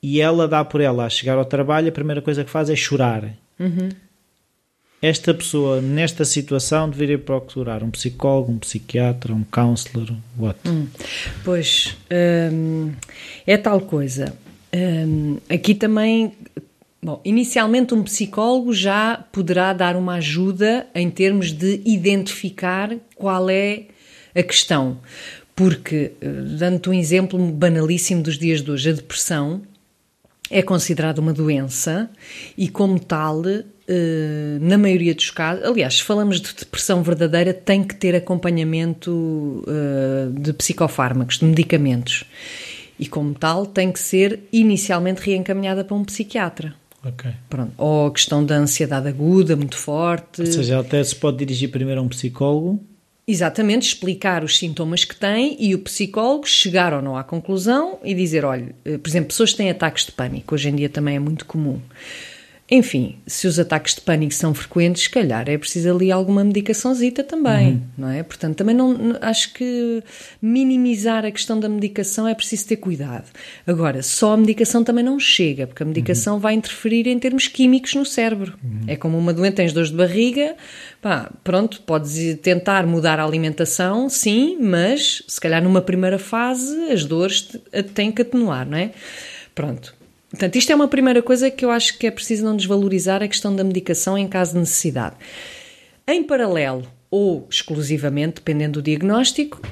e 0.00 0.20
ela 0.20 0.46
dá 0.46 0.64
por 0.64 0.80
ela 0.80 1.04
a 1.04 1.10
chegar 1.10 1.36
ao 1.36 1.44
trabalho, 1.44 1.88
a 1.88 1.92
primeira 1.92 2.22
coisa 2.22 2.44
que 2.44 2.50
faz 2.50 2.70
é 2.70 2.76
chorar. 2.76 3.36
Uhum. 3.58 3.88
Esta 5.00 5.34
pessoa, 5.34 5.80
nesta 5.80 6.24
situação, 6.24 6.88
deveria 6.88 7.18
procurar 7.18 7.82
um 7.82 7.90
psicólogo, 7.90 8.52
um 8.52 8.58
psiquiatra, 8.58 9.32
um 9.34 9.44
counselor, 9.44 10.10
what? 10.38 10.58
Hum. 10.66 10.86
Pois, 11.44 11.96
hum, 12.52 12.92
é 13.46 13.56
tal 13.56 13.80
coisa. 13.80 14.34
Hum, 14.74 15.38
aqui 15.48 15.74
também 15.74 16.32
Bom, 17.06 17.20
inicialmente 17.24 17.94
um 17.94 18.02
psicólogo 18.02 18.72
já 18.72 19.24
poderá 19.30 19.72
dar 19.72 19.94
uma 19.94 20.14
ajuda 20.14 20.88
em 20.92 21.08
termos 21.08 21.52
de 21.52 21.80
identificar 21.84 22.96
qual 23.14 23.48
é 23.48 23.84
a 24.34 24.42
questão. 24.42 24.98
Porque, 25.54 26.10
eh, 26.20 26.28
dando-te 26.58 26.90
um 26.90 26.92
exemplo 26.92 27.38
banalíssimo 27.52 28.24
dos 28.24 28.36
dias 28.36 28.60
de 28.60 28.72
hoje, 28.72 28.90
a 28.90 28.92
depressão 28.92 29.62
é 30.50 30.62
considerada 30.62 31.20
uma 31.20 31.32
doença 31.32 32.10
e, 32.58 32.68
como 32.68 32.98
tal, 32.98 33.40
na 34.60 34.76
maioria 34.76 35.14
dos 35.14 35.30
casos, 35.30 35.64
aliás, 35.64 35.94
se 35.94 36.02
falamos 36.02 36.40
de 36.40 36.54
depressão 36.54 37.02
verdadeira, 37.02 37.54
tem 37.54 37.84
que 37.84 37.94
ter 37.94 38.14
acompanhamento 38.16 39.64
eh, 39.66 40.28
de 40.32 40.52
psicofármacos, 40.52 41.38
de 41.38 41.44
medicamentos. 41.44 42.24
E, 42.98 43.06
como 43.06 43.34
tal, 43.34 43.66
tem 43.66 43.92
que 43.92 44.00
ser 44.00 44.40
inicialmente 44.52 45.20
reencaminhada 45.22 45.84
para 45.84 45.96
um 45.96 46.04
psiquiatra. 46.04 46.74
Okay. 47.04 47.32
Pronto. 47.48 47.72
Ou 47.76 48.06
a 48.06 48.12
questão 48.12 48.44
da 48.44 48.56
ansiedade 48.56 49.06
aguda, 49.06 49.54
muito 49.54 49.76
forte. 49.76 50.40
Ou 50.40 50.46
seja, 50.46 50.80
até 50.80 51.02
se 51.04 51.14
pode 51.14 51.36
dirigir 51.36 51.70
primeiro 51.70 52.00
a 52.00 52.02
um 52.04 52.08
psicólogo. 52.08 52.82
Exatamente, 53.28 53.88
explicar 53.88 54.44
os 54.44 54.56
sintomas 54.56 55.04
que 55.04 55.14
tem 55.14 55.56
e 55.60 55.74
o 55.74 55.80
psicólogo 55.80 56.46
chegar 56.46 56.92
ou 56.94 57.02
não 57.02 57.16
à 57.16 57.24
conclusão 57.24 57.98
e 58.04 58.14
dizer: 58.14 58.44
olha, 58.44 58.74
eh, 58.84 58.98
por 58.98 59.08
exemplo, 59.08 59.28
pessoas 59.28 59.50
que 59.50 59.58
têm 59.58 59.70
ataques 59.70 60.06
de 60.06 60.12
pânico, 60.12 60.54
hoje 60.54 60.68
em 60.68 60.76
dia 60.76 60.88
também 60.88 61.16
é 61.16 61.18
muito 61.18 61.44
comum. 61.44 61.80
Enfim, 62.68 63.16
se 63.28 63.46
os 63.46 63.60
ataques 63.60 63.94
de 63.94 64.00
pânico 64.00 64.34
são 64.34 64.52
frequentes, 64.52 65.04
se 65.04 65.10
calhar 65.10 65.48
é 65.48 65.56
preciso 65.56 65.88
ali 65.94 66.10
alguma 66.10 66.42
medicaçãozita 66.42 67.22
também, 67.22 67.74
uhum. 67.74 67.82
não 67.96 68.10
é? 68.10 68.24
Portanto, 68.24 68.56
também 68.56 68.74
não 68.74 69.16
acho 69.20 69.52
que 69.54 70.02
minimizar 70.42 71.24
a 71.24 71.30
questão 71.30 71.60
da 71.60 71.68
medicação 71.68 72.26
é 72.26 72.34
preciso 72.34 72.66
ter 72.66 72.76
cuidado. 72.76 73.26
Agora, 73.64 74.02
só 74.02 74.32
a 74.32 74.36
medicação 74.36 74.82
também 74.82 75.04
não 75.04 75.20
chega, 75.20 75.68
porque 75.68 75.84
a 75.84 75.86
medicação 75.86 76.34
uhum. 76.34 76.40
vai 76.40 76.54
interferir 76.54 77.06
em 77.06 77.18
termos 77.20 77.46
químicos 77.46 77.94
no 77.94 78.04
cérebro. 78.04 78.58
Uhum. 78.62 78.80
É 78.88 78.96
como 78.96 79.16
uma 79.16 79.32
doente, 79.32 79.54
tens 79.54 79.72
dores 79.72 79.90
de 79.90 79.96
barriga, 79.96 80.56
pá, 81.00 81.30
pronto, 81.44 81.80
podes 81.82 82.36
tentar 82.42 82.84
mudar 82.84 83.20
a 83.20 83.24
alimentação, 83.24 84.08
sim, 84.08 84.58
mas 84.60 85.22
se 85.28 85.40
calhar 85.40 85.62
numa 85.62 85.80
primeira 85.80 86.18
fase 86.18 86.90
as 86.90 87.04
dores 87.04 87.48
têm 87.94 88.10
que 88.10 88.22
atenuar, 88.22 88.68
não 88.68 88.76
é? 88.76 88.90
Pronto. 89.54 89.95
Portanto, 90.36 90.56
isto 90.56 90.70
é 90.70 90.74
uma 90.74 90.86
primeira 90.86 91.22
coisa 91.22 91.50
que 91.50 91.64
eu 91.64 91.70
acho 91.70 91.96
que 91.96 92.06
é 92.06 92.10
preciso 92.10 92.44
não 92.44 92.54
desvalorizar 92.54 93.22
a 93.22 93.28
questão 93.28 93.56
da 93.56 93.64
medicação 93.64 94.18
em 94.18 94.28
caso 94.28 94.52
de 94.52 94.58
necessidade. 94.58 95.16
Em 96.06 96.22
paralelo 96.22 96.86
ou 97.10 97.46
exclusivamente, 97.50 98.34
dependendo 98.34 98.80
do 98.80 98.84
diagnóstico, 98.84 99.62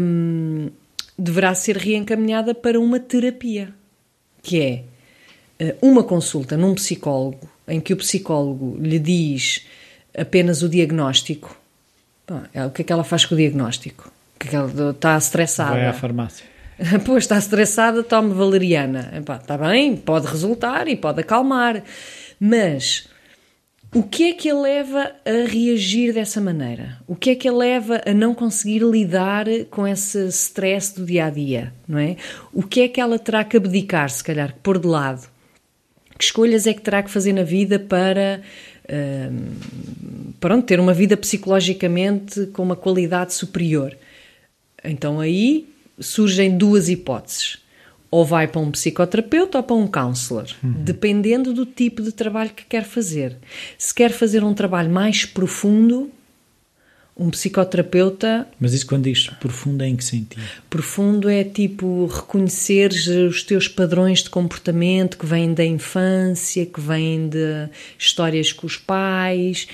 hum, 0.00 0.70
deverá 1.18 1.52
ser 1.56 1.76
reencaminhada 1.76 2.54
para 2.54 2.78
uma 2.78 3.00
terapia, 3.00 3.74
que 4.40 4.60
é 4.60 4.84
eh, 5.58 5.74
uma 5.82 6.04
consulta 6.04 6.56
num 6.56 6.72
psicólogo, 6.76 7.50
em 7.66 7.80
que 7.80 7.92
o 7.92 7.96
psicólogo 7.96 8.78
lhe 8.80 9.00
diz 9.00 9.66
apenas 10.16 10.62
o 10.62 10.68
diagnóstico. 10.68 11.58
Bom, 12.28 12.42
é, 12.54 12.64
o 12.64 12.70
que 12.70 12.82
é 12.82 12.84
que 12.84 12.92
ela 12.92 13.02
faz 13.02 13.24
com 13.24 13.34
o 13.34 13.38
diagnóstico? 13.38 14.12
Que, 14.38 14.46
é 14.46 14.50
que 14.50 14.56
ela 14.56 14.90
está 14.90 15.18
estressada. 15.18 15.72
Vai 15.72 15.86
à 15.86 15.92
farmácia. 15.92 16.51
Pois 17.04 17.24
está 17.24 17.38
estressada, 17.38 18.02
tome 18.02 18.34
valeriana. 18.34 19.12
está 19.40 19.56
bem, 19.56 19.96
pode 19.96 20.26
resultar 20.26 20.88
e 20.88 20.96
pode 20.96 21.20
acalmar. 21.20 21.82
Mas 22.38 23.08
o 23.94 24.02
que 24.02 24.30
é 24.30 24.32
que 24.32 24.48
a 24.48 24.58
leva 24.58 25.12
a 25.24 25.46
reagir 25.46 26.14
dessa 26.14 26.40
maneira? 26.40 26.98
O 27.06 27.14
que 27.14 27.30
é 27.30 27.34
que 27.34 27.46
a 27.46 27.52
leva 27.52 28.00
a 28.06 28.14
não 28.14 28.34
conseguir 28.34 28.82
lidar 28.82 29.46
com 29.70 29.86
esse 29.86 30.28
stress 30.28 30.94
do 30.94 31.04
dia 31.04 31.26
a 31.26 31.30
dia? 31.30 31.74
Não 31.86 31.98
é? 31.98 32.16
O 32.54 32.62
que 32.62 32.80
é 32.80 32.88
que 32.88 33.00
ela 33.00 33.18
terá 33.18 33.44
que 33.44 33.56
abdicar, 33.56 34.08
se 34.08 34.24
calhar, 34.24 34.54
que 34.54 34.60
pôr 34.60 34.78
de 34.78 34.86
lado? 34.86 35.28
Que 36.16 36.24
escolhas 36.24 36.66
é 36.66 36.72
que 36.72 36.80
terá 36.80 37.02
que 37.02 37.10
fazer 37.10 37.34
na 37.34 37.42
vida 37.42 37.78
para 37.78 38.40
uh, 38.84 40.34
pronto, 40.40 40.64
ter 40.64 40.80
uma 40.80 40.94
vida 40.94 41.14
psicologicamente 41.16 42.46
com 42.46 42.62
uma 42.62 42.76
qualidade 42.76 43.34
superior? 43.34 43.94
Então 44.82 45.20
aí 45.20 45.71
surgem 46.02 46.56
duas 46.56 46.88
hipóteses. 46.88 47.58
Ou 48.10 48.26
vai 48.26 48.46
para 48.46 48.60
um 48.60 48.70
psicoterapeuta 48.70 49.58
ou 49.58 49.64
para 49.64 49.76
um 49.76 49.86
counselor, 49.86 50.46
uhum. 50.62 50.72
dependendo 50.72 51.54
do 51.54 51.64
tipo 51.64 52.02
de 52.02 52.12
trabalho 52.12 52.50
que 52.50 52.64
quer 52.64 52.84
fazer. 52.84 53.38
Se 53.78 53.94
quer 53.94 54.10
fazer 54.10 54.44
um 54.44 54.52
trabalho 54.52 54.90
mais 54.90 55.24
profundo, 55.24 56.10
um 57.16 57.30
psicoterapeuta. 57.30 58.46
Mas 58.58 58.72
isso 58.72 58.86
quando 58.86 59.04
diz 59.04 59.28
profundo 59.40 59.82
é 59.82 59.88
em 59.88 59.96
que 59.96 60.04
sentido? 60.04 60.42
Profundo 60.68 61.28
é 61.28 61.44
tipo 61.44 62.06
reconhecer 62.06 62.90
os 63.28 63.42
teus 63.42 63.68
padrões 63.68 64.22
de 64.22 64.30
comportamento 64.30 65.18
que 65.18 65.26
vêm 65.26 65.52
da 65.52 65.64
infância, 65.64 66.64
que 66.66 66.80
vêm 66.80 67.28
de 67.28 67.68
histórias 67.98 68.52
com 68.52 68.66
os 68.66 68.76
pais. 68.76 69.66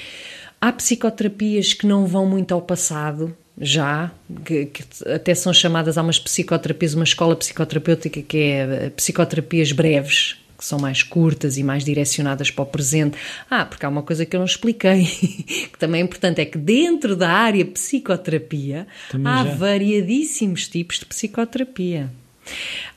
Há 0.60 0.72
psicoterapias 0.72 1.72
que 1.72 1.86
não 1.86 2.06
vão 2.06 2.26
muito 2.26 2.52
ao 2.52 2.60
passado, 2.60 3.36
já, 3.60 4.10
que, 4.44 4.66
que, 4.66 4.84
até 5.06 5.34
são 5.34 5.52
chamadas, 5.52 5.98
há 5.98 6.02
umas 6.02 6.18
psicoterapias, 6.18 6.94
uma 6.94 7.04
escola 7.04 7.34
psicoterapêutica 7.34 8.22
que 8.22 8.38
é 8.38 8.90
psicoterapias 8.90 9.72
breves, 9.72 10.36
que 10.56 10.64
são 10.64 10.78
mais 10.78 11.02
curtas 11.02 11.56
e 11.56 11.62
mais 11.62 11.84
direcionadas 11.84 12.50
para 12.50 12.62
o 12.62 12.66
presente. 12.66 13.16
Ah, 13.48 13.64
porque 13.64 13.86
há 13.86 13.88
uma 13.88 14.02
coisa 14.02 14.26
que 14.26 14.34
eu 14.34 14.38
não 14.38 14.46
expliquei, 14.46 15.04
que 15.72 15.78
também 15.78 16.00
é 16.00 16.04
importante, 16.04 16.40
é 16.40 16.44
que 16.44 16.58
dentro 16.58 17.14
da 17.14 17.30
área 17.30 17.64
psicoterapia 17.64 18.86
também 19.10 19.32
há 19.32 19.44
já. 19.44 19.54
variadíssimos 19.54 20.68
tipos 20.68 20.98
de 20.98 21.06
psicoterapia. 21.06 22.10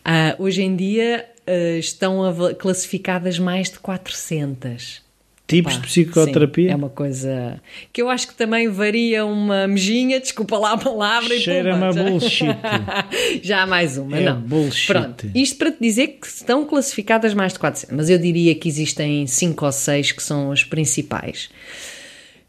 Ah, 0.04 0.36
hoje 0.39 0.63
em 0.63 0.76
dia 0.76 1.26
ah, 1.45 1.78
estão 1.78 2.21
classificadas 2.58 3.38
mais 3.38 3.69
de 3.69 3.80
400. 3.80 5.02
Tipos 5.52 5.74
Pá, 5.74 5.82
de 5.82 5.88
psicoterapia? 5.88 6.68
Sim, 6.68 6.72
é 6.72 6.76
uma 6.78 6.90
coisa 6.90 7.62
que 7.92 8.02
eu 8.02 8.10
acho 8.10 8.26
que 8.30 8.36
também 8.36 8.70
varia 8.70 9.26
uma 9.26 9.68
mejinha, 9.68 10.18
desculpa 10.18 10.58
lá 10.58 10.72
a 10.72 10.78
palavra. 10.78 11.38
Cheira-me 11.38 11.84
a 11.84 11.92
bullshit. 11.92 12.48
Já 13.44 13.64
há 13.64 13.68
mais 13.68 13.98
uma, 13.98 14.18
é 14.18 14.24
não. 14.24 14.40
Bullshit. 14.40 14.88
Pronto, 14.88 15.30
isto 15.36 15.58
para 15.58 15.72
te 15.72 15.80
dizer 15.82 16.08
que 16.22 16.26
estão 16.26 16.66
classificadas 16.66 17.34
mais 17.34 17.52
de 17.52 17.60
400, 17.60 17.98
mas 17.98 18.10
eu 18.10 18.18
diria 18.18 18.56
que 18.56 18.70
existem 18.70 19.28
5 19.28 19.66
ou 19.66 19.72
6 19.74 20.14
que 20.14 20.24
são 20.24 20.54
as 20.54 20.64
principais, 20.64 21.50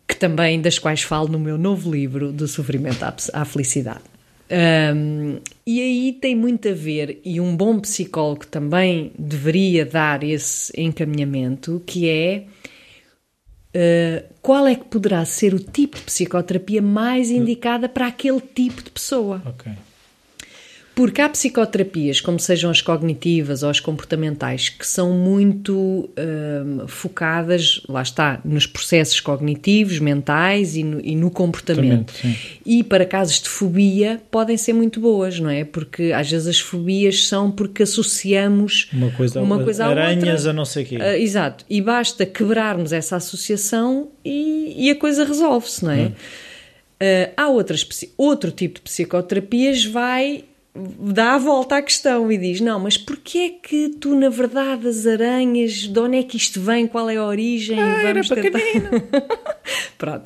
que 0.07 0.15
também 0.15 0.61
das 0.61 0.79
quais 0.79 1.03
falo 1.03 1.27
no 1.27 1.41
meu 1.41 1.59
novo 1.59 1.91
livro 1.91 2.31
do 2.31 2.47
sofrimento 2.47 3.03
à, 3.03 3.13
à 3.33 3.45
felicidade. 3.45 4.13
Um, 4.95 5.41
e 5.67 5.81
aí 5.81 6.13
tem 6.21 6.37
muito 6.37 6.69
a 6.69 6.73
ver, 6.73 7.21
e 7.25 7.41
um 7.41 7.57
bom 7.57 7.81
psicólogo 7.81 8.47
também 8.47 9.11
deveria 9.19 9.85
dar 9.85 10.23
esse 10.23 10.73
encaminhamento, 10.81 11.83
que 11.85 12.09
é 12.09 12.45
uh, 13.75 14.35
qual 14.41 14.67
é 14.67 14.75
que 14.75 14.85
poderá 14.85 15.25
ser 15.25 15.55
o 15.55 15.59
tipo 15.59 15.97
de 15.97 16.03
psicoterapia 16.03 16.83
mais 16.83 17.31
indicada 17.31 17.89
para 17.89 18.07
aquele 18.07 18.41
tipo 18.41 18.83
de 18.83 18.91
pessoa. 18.91 19.43
Ok. 19.47 19.73
Porque 20.95 21.23
há 21.23 21.29
psicoterapias, 21.29 22.21
como 22.21 22.39
sejam 22.39 22.71
as 22.71 22.83
cognitivas 22.83 23.63
ou 23.63 23.71
as 23.71 23.81
comportamentais, 23.81 24.69
que 24.69 24.87
são 24.87 25.13
muito 25.13 26.11
hum, 26.19 26.87
focadas, 26.87 27.81
lá 27.89 28.03
está, 28.03 28.41
nos 28.45 28.67
processos 28.67 29.19
cognitivos, 29.19 29.99
mentais 29.99 30.77
e 30.77 30.85
no, 30.85 31.01
e 31.01 31.17
no 31.17 31.31
comportamento. 31.31 32.13
E 32.67 32.85
para 32.85 33.07
casos 33.07 33.41
de 33.41 33.49
fobia 33.49 34.21
podem 34.31 34.59
ser 34.59 34.75
muito 34.75 35.01
boas, 35.01 35.41
não 35.41 35.49
é? 35.49 35.65
Porque 35.65 36.13
às 36.13 36.31
vezes 36.31 36.47
as 36.47 36.61
fobias 36.61 37.27
são 37.27 37.51
porque 37.51 37.85
associamos 37.85 38.91
uma 38.93 39.11
coisa, 39.11 39.41
uma 39.41 39.65
coisa 39.65 39.87
aranhas 39.87 40.41
outra. 40.41 40.51
a 40.51 40.53
não 40.53 40.65
sei 40.67 40.85
o 40.85 40.87
quê. 40.87 40.97
Uh, 40.97 41.17
exato. 41.17 41.65
E 41.71 41.81
basta 41.81 42.27
quebrarmos 42.27 42.93
essa 42.93 43.17
associação 43.17 44.11
e, 44.23 44.75
e 44.77 44.91
a 44.91 44.97
coisa 44.97 45.25
resolve-se, 45.25 45.85
não 45.85 45.93
é? 45.93 46.03
Hum. 46.03 46.13
Uh, 47.03 47.33
há 47.37 47.49
outras, 47.49 47.89
outro 48.17 48.51
tipo 48.51 48.75
de 48.75 48.83
psicoterapias 48.83 49.85
vai 49.85 50.45
dá 50.75 51.35
a 51.35 51.39
volta 51.39 51.77
à 51.77 51.83
questão 51.83 52.31
e 52.33 52.39
diz: 52.39 52.61
Não, 52.61 52.81
mas 52.81 52.97
porquê 52.97 53.39
é 53.39 53.49
que 53.51 53.89
tu, 54.01 54.15
na 54.15 54.29
verdade, 54.29 54.89
as 54.89 55.07
aranhas, 55.07 55.73
de 55.89 55.99
onde 55.99 56.19
é 56.19 56.23
que 56.23 56.37
isto 56.37 56.61
vem, 56.61 56.87
qual 56.87 57.09
é 57.11 57.17
a 57.17 57.25
origem? 57.25 57.79
Ah, 57.79 58.03
Vamos 58.03 58.31
era 58.31 58.43
tentar... 58.43 58.61
Pronto. 59.99 60.25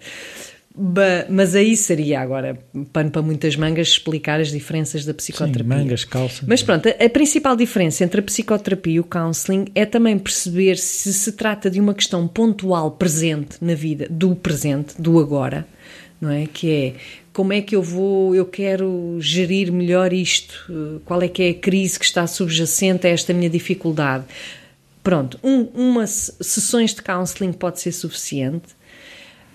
Mas 1.31 1.55
aí 1.55 1.75
seria 1.75 2.21
agora 2.21 2.59
pano 2.93 3.11
para 3.11 3.23
muitas 3.23 3.57
mangas 3.57 3.89
explicar 3.89 4.41
as 4.41 4.51
diferenças 4.51 5.07
da 5.07 5.15
psicoterapia. 5.15 5.63
Sim, 5.63 5.69
mangas, 5.85 6.05
calça. 6.05 6.45
Mas 6.47 6.63
pronto, 6.63 6.87
a, 6.87 7.05
a 7.05 7.09
principal 7.09 7.57
diferença 7.57 8.05
entre 8.05 8.21
a 8.21 8.23
psicoterapia 8.23 8.93
e 8.93 9.01
o 9.01 9.05
counseling 9.05 9.65
é 9.75 9.87
também 9.87 10.19
perceber 10.19 10.77
se 10.77 11.15
se 11.15 11.33
trata 11.33 11.71
de 11.71 11.81
uma 11.81 11.95
questão 11.95 12.29
pontual 12.29 12.91
presente 12.91 13.57
na 13.59 13.75
vida, 13.75 14.07
do 14.11 14.37
presente, 14.37 15.01
do 15.01 15.19
agora, 15.19 15.67
não 16.21 16.31
é? 16.31 16.47
Que 16.47 16.71
é 16.71 16.95
como 17.37 17.53
é 17.53 17.61
que 17.61 17.77
eu 17.77 17.83
vou, 17.83 18.35
eu 18.35 18.46
quero 18.46 19.18
gerir 19.20 19.70
melhor 19.70 20.11
isto, 20.11 21.03
qual 21.05 21.20
é 21.20 21.29
que 21.29 21.42
é 21.42 21.51
a 21.51 21.55
crise 21.55 21.99
que 21.99 22.05
está 22.07 22.27
subjacente 22.27 23.07
a 23.07 23.11
esta 23.11 23.35
minha 23.35 23.51
dificuldade. 23.51 24.25
Pronto, 25.03 25.38
um, 25.44 25.68
uma 25.75 26.07
sessões 26.07 26.94
de 26.94 27.03
counseling 27.03 27.53
pode 27.53 27.79
ser 27.79 27.92
suficiente, 27.92 28.68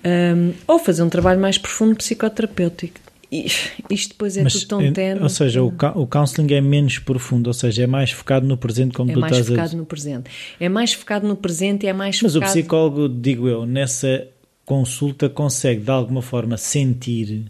um, 0.05 0.53
ou 0.67 0.77
fazer 0.77 1.01
um 1.01 1.09
trabalho 1.09 1.41
mais 1.41 1.57
profundo 1.57 1.95
psicoterapêutico. 1.95 2.99
Isto 3.31 4.09
depois 4.09 4.37
é 4.37 4.43
Mas, 4.43 4.53
tudo 4.53 4.67
tão 4.67 4.93
tenue. 4.93 5.23
Ou 5.23 5.29
seja, 5.29 5.63
o, 5.63 5.73
o 5.95 6.05
counseling 6.05 6.53
é 6.53 6.61
menos 6.61 6.99
profundo, 6.99 7.47
ou 7.47 7.53
seja, 7.53 7.85
é 7.85 7.87
mais 7.87 8.11
focado 8.11 8.45
no 8.45 8.57
presente, 8.57 8.93
como 8.93 9.09
é 9.09 9.13
tu 9.15 9.19
estás 9.21 9.37
a 9.37 9.41
dizer. 9.41 9.53
É 9.53 9.57
mais 9.57 9.71
focado 9.71 9.77
no 9.77 9.85
presente. 9.87 10.29
É 10.59 10.69
mais 10.69 10.93
focado 10.93 11.27
no 11.27 11.35
presente 11.35 11.85
e 11.87 11.89
é 11.89 11.93
mais 11.93 12.21
Mas 12.21 12.33
focado... 12.33 12.51
o 12.51 12.53
psicólogo, 12.53 13.09
digo 13.09 13.47
eu, 13.47 13.65
nessa 13.65 14.27
consulta 14.63 15.27
consegue 15.27 15.81
de 15.81 15.89
alguma 15.89 16.21
forma 16.21 16.57
sentir 16.57 17.49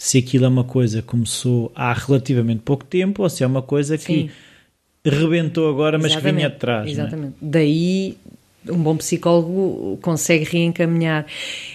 se 0.00 0.16
aquilo 0.16 0.46
é 0.46 0.48
uma 0.48 0.64
coisa 0.64 1.02
que 1.02 1.08
começou 1.08 1.70
há 1.74 1.92
relativamente 1.92 2.62
pouco 2.62 2.82
tempo 2.86 3.22
ou 3.22 3.28
se 3.28 3.44
é 3.44 3.46
uma 3.46 3.60
coisa 3.60 3.98
que 3.98 4.04
Sim. 4.04 4.30
rebentou 5.04 5.68
agora, 5.68 5.98
mas 5.98 6.12
Exatamente. 6.12 6.32
que 6.32 6.36
vinha 6.36 6.48
atrás. 6.48 6.90
Exatamente. 6.90 7.34
É? 7.34 7.36
Daí 7.42 8.16
um 8.66 8.78
bom 8.78 8.96
psicólogo 8.96 9.98
consegue 10.00 10.44
reencaminhar. 10.44 11.26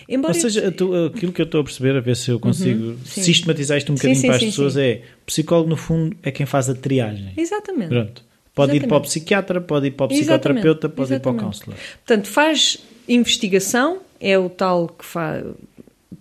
Embora 0.09 0.33
Ou 0.33 0.39
seja, 0.41 0.71
tu, 0.71 1.05
aquilo 1.05 1.31
que 1.31 1.39
eu 1.39 1.45
estou 1.45 1.61
a 1.61 1.63
perceber, 1.63 1.97
a 1.97 1.99
ver 1.99 2.15
se 2.15 2.31
eu 2.31 2.39
consigo 2.39 2.83
uhum, 2.83 2.97
sistematizar 3.05 3.77
isto 3.77 3.91
um 3.91 3.95
bocadinho 3.95 4.15
sim, 4.15 4.21
sim, 4.21 4.27
para 4.27 4.35
as 4.37 4.41
sim, 4.41 4.47
pessoas, 4.47 4.75
é 4.75 5.03
psicólogo, 5.23 5.69
no 5.69 5.77
fundo, 5.77 6.17
é 6.23 6.31
quem 6.31 6.47
faz 6.47 6.67
a 6.67 6.73
triagem. 6.73 7.31
Exatamente. 7.37 7.89
Pronto. 7.89 8.23
Pode 8.55 8.71
Exatamente. 8.71 8.85
ir 8.85 8.87
para 8.87 8.97
o 8.97 9.01
psiquiatra, 9.01 9.61
pode 9.61 9.85
ir 9.85 9.91
para 9.91 10.05
o 10.07 10.09
psicoterapeuta, 10.09 10.89
pode 10.89 11.13
Exatamente. 11.13 11.21
ir 11.21 11.21
para 11.21 11.31
o 11.31 11.35
counselor. 11.35 11.77
Portanto, 12.03 12.27
faz 12.27 12.79
investigação, 13.07 13.99
é 14.19 14.39
o 14.39 14.49
tal 14.49 14.87
que 14.87 15.05
faz 15.05 15.43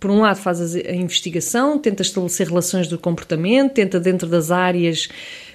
por 0.04 0.10
um 0.10 0.20
lado 0.20 0.36
faz 0.36 0.76
a 0.76 0.92
investigação, 0.92 1.78
tenta 1.78 2.02
estabelecer 2.02 2.46
relações 2.46 2.86
do 2.86 2.98
comportamento, 2.98 3.72
tenta 3.72 3.98
dentro 3.98 4.28
das 4.28 4.50
áreas, 4.50 5.08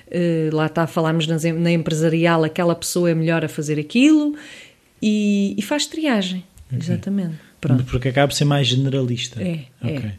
eh, 0.09 0.49
lá 0.51 0.65
está, 0.65 0.87
falámos 0.87 1.27
na 1.27 1.71
empresarial, 1.71 2.43
aquela 2.43 2.73
pessoa 2.73 3.11
é 3.11 3.13
melhor 3.13 3.45
a 3.45 3.47
fazer 3.47 3.79
aquilo 3.79 4.35
e, 4.99 5.53
e 5.55 5.61
faz 5.61 5.85
triagem, 5.85 6.43
okay. 6.65 6.79
exatamente. 6.79 7.35
Pronto. 7.61 7.83
Porque 7.83 8.07
acaba 8.07 8.29
por 8.29 8.33
ser 8.33 8.45
mais 8.45 8.65
generalista. 8.65 9.39
É, 9.39 9.65
okay. 9.83 10.13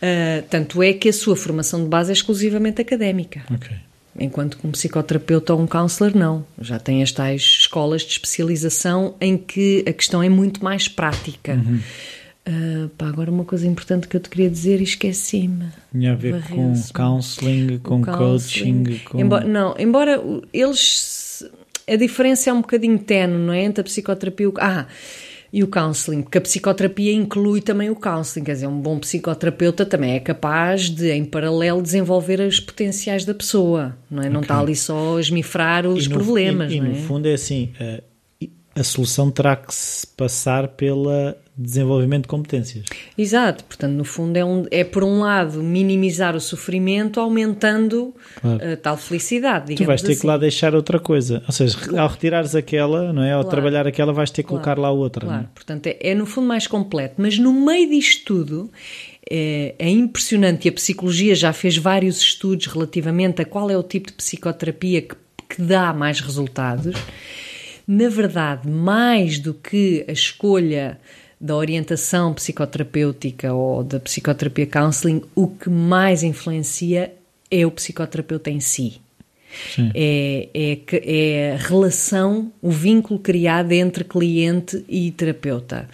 é. 0.00 0.40
Uh, 0.40 0.46
tanto 0.48 0.82
é 0.82 0.94
que 0.94 1.10
a 1.10 1.12
sua 1.12 1.36
formação 1.36 1.82
de 1.82 1.90
base 1.90 2.08
é 2.08 2.14
exclusivamente 2.14 2.80
académica. 2.80 3.42
Okay. 3.54 3.76
Enquanto 4.18 4.56
que 4.56 4.66
um 4.66 4.70
psicoterapeuta 4.70 5.52
ou 5.52 5.60
um 5.60 5.66
counselor 5.66 6.16
não. 6.16 6.46
Já 6.58 6.78
tem 6.78 7.02
as 7.02 7.12
tais 7.12 7.42
escolas 7.42 8.00
de 8.00 8.12
especialização 8.12 9.14
em 9.20 9.36
que 9.36 9.84
a 9.86 9.92
questão 9.92 10.22
é 10.22 10.28
muito 10.30 10.64
mais 10.64 10.88
prática. 10.88 11.52
Uhum. 11.52 11.80
Uh, 12.48 12.88
pá, 12.96 13.08
agora 13.08 13.30
uma 13.30 13.44
coisa 13.44 13.66
importante 13.66 14.08
que 14.08 14.16
eu 14.16 14.20
te 14.20 14.30
queria 14.30 14.48
dizer 14.48 14.80
e 14.80 14.84
esqueci-me. 14.84 15.66
Tinha 15.92 16.12
a 16.12 16.14
ver 16.14 16.42
com 16.48 16.72
counseling, 16.94 17.78
com 17.78 18.02
coaching. 18.02 19.00
Com... 19.04 19.20
Embora, 19.20 19.44
não, 19.44 19.74
embora 19.78 20.18
eles. 20.50 21.44
A 21.86 21.96
diferença 21.96 22.48
é 22.48 22.52
um 22.52 22.62
bocadinho 22.62 22.98
tenue, 22.98 23.38
não 23.38 23.52
é? 23.52 23.64
Entre 23.64 23.82
a 23.82 23.84
psicoterapia 23.84 24.44
e 24.44 24.48
o. 24.48 24.54
Ah! 24.58 24.86
E 25.50 25.62
o 25.62 25.66
counseling, 25.66 26.20
porque 26.20 26.36
a 26.36 26.42
psicoterapia 26.42 27.10
inclui 27.10 27.62
também 27.62 27.88
o 27.88 27.96
counseling, 27.96 28.44
quer 28.44 28.52
dizer, 28.52 28.66
um 28.66 28.78
bom 28.78 28.98
psicoterapeuta 28.98 29.86
também 29.86 30.12
é 30.12 30.20
capaz 30.20 30.90
de, 30.90 31.10
em 31.10 31.24
paralelo, 31.24 31.80
desenvolver 31.80 32.42
as 32.42 32.60
potenciais 32.60 33.24
da 33.24 33.32
pessoa, 33.32 33.96
não 34.10 34.18
é? 34.18 34.26
Okay. 34.26 34.32
Não 34.34 34.40
está 34.42 34.60
ali 34.60 34.76
só 34.76 35.16
a 35.16 35.20
esmifrar 35.20 35.86
os 35.86 36.04
e 36.04 36.08
no, 36.10 36.16
problemas, 36.16 36.70
e, 36.70 36.76
e 36.76 36.80
não 36.80 36.88
é? 36.88 36.90
no 36.90 36.96
fundo 36.96 37.26
é 37.26 37.32
assim, 37.32 37.72
a, 37.80 38.80
a 38.80 38.84
solução 38.84 39.30
terá 39.30 39.56
que 39.56 39.74
se 39.74 40.06
passar 40.06 40.68
pela 40.68 41.34
desenvolvimento 41.58 42.22
de 42.22 42.28
competências. 42.28 42.84
Exato, 43.16 43.64
portanto, 43.64 43.92
no 43.92 44.04
fundo 44.04 44.36
é, 44.36 44.44
um, 44.44 44.64
é 44.70 44.84
por 44.84 45.02
um 45.02 45.20
lado 45.20 45.60
minimizar 45.60 46.36
o 46.36 46.40
sofrimento, 46.40 47.18
aumentando 47.18 48.14
claro. 48.40 48.62
a 48.62 48.64
eh, 48.64 48.76
tal 48.76 48.96
felicidade. 48.96 49.74
Tu 49.74 49.84
vais 49.84 50.00
ter 50.00 50.12
assim. 50.12 50.20
que 50.20 50.26
lá 50.26 50.38
deixar 50.38 50.76
outra 50.76 51.00
coisa, 51.00 51.42
ou 51.46 51.52
seja, 51.52 51.76
claro. 51.76 52.00
ao 52.00 52.08
retirares 52.08 52.54
aquela, 52.54 53.12
não 53.12 53.24
é? 53.24 53.32
Ao 53.32 53.40
claro. 53.40 53.50
trabalhar 53.50 53.86
aquela, 53.88 54.12
vais 54.12 54.30
ter 54.30 54.44
que 54.44 54.48
colocar 54.48 54.78
lá 54.78 54.92
outra. 54.92 55.26
Claro, 55.26 55.42
é? 55.42 55.48
portanto, 55.52 55.86
é, 55.88 55.98
é, 56.00 56.14
no 56.14 56.26
fundo 56.26 56.46
mais 56.46 56.68
completo, 56.68 57.16
mas 57.18 57.36
no 57.38 57.52
meio 57.52 57.88
disto 57.88 58.24
tudo. 58.24 58.70
É, 59.30 59.74
é 59.78 59.90
impressionante 59.90 60.64
e 60.64 60.68
a 60.70 60.72
psicologia 60.72 61.34
já 61.34 61.52
fez 61.52 61.76
vários 61.76 62.18
estudos 62.18 62.64
relativamente 62.64 63.42
a 63.42 63.44
qual 63.44 63.70
é 63.70 63.76
o 63.76 63.82
tipo 63.82 64.06
de 64.06 64.14
psicoterapia 64.14 65.02
que, 65.02 65.14
que 65.50 65.60
dá 65.60 65.92
mais 65.92 66.20
resultados. 66.20 66.96
Na 67.86 68.08
verdade, 68.08 68.66
mais 68.66 69.38
do 69.38 69.52
que 69.52 70.06
a 70.08 70.12
escolha 70.12 70.98
da 71.40 71.54
orientação 71.54 72.34
psicoterapêutica 72.34 73.52
ou 73.52 73.84
da 73.84 74.00
psicoterapia 74.00 74.66
counseling, 74.66 75.22
o 75.34 75.46
que 75.46 75.70
mais 75.70 76.22
influencia 76.22 77.12
é 77.50 77.64
o 77.64 77.70
psicoterapeuta 77.70 78.50
em 78.50 78.60
si. 78.60 79.00
É, 79.94 80.48
é, 80.52 80.78
é 80.92 81.52
a 81.52 81.56
relação, 81.56 82.52
o 82.60 82.70
vínculo 82.70 83.18
criado 83.18 83.72
entre 83.72 84.04
cliente 84.04 84.84
e 84.88 85.10
terapeuta. 85.10 85.88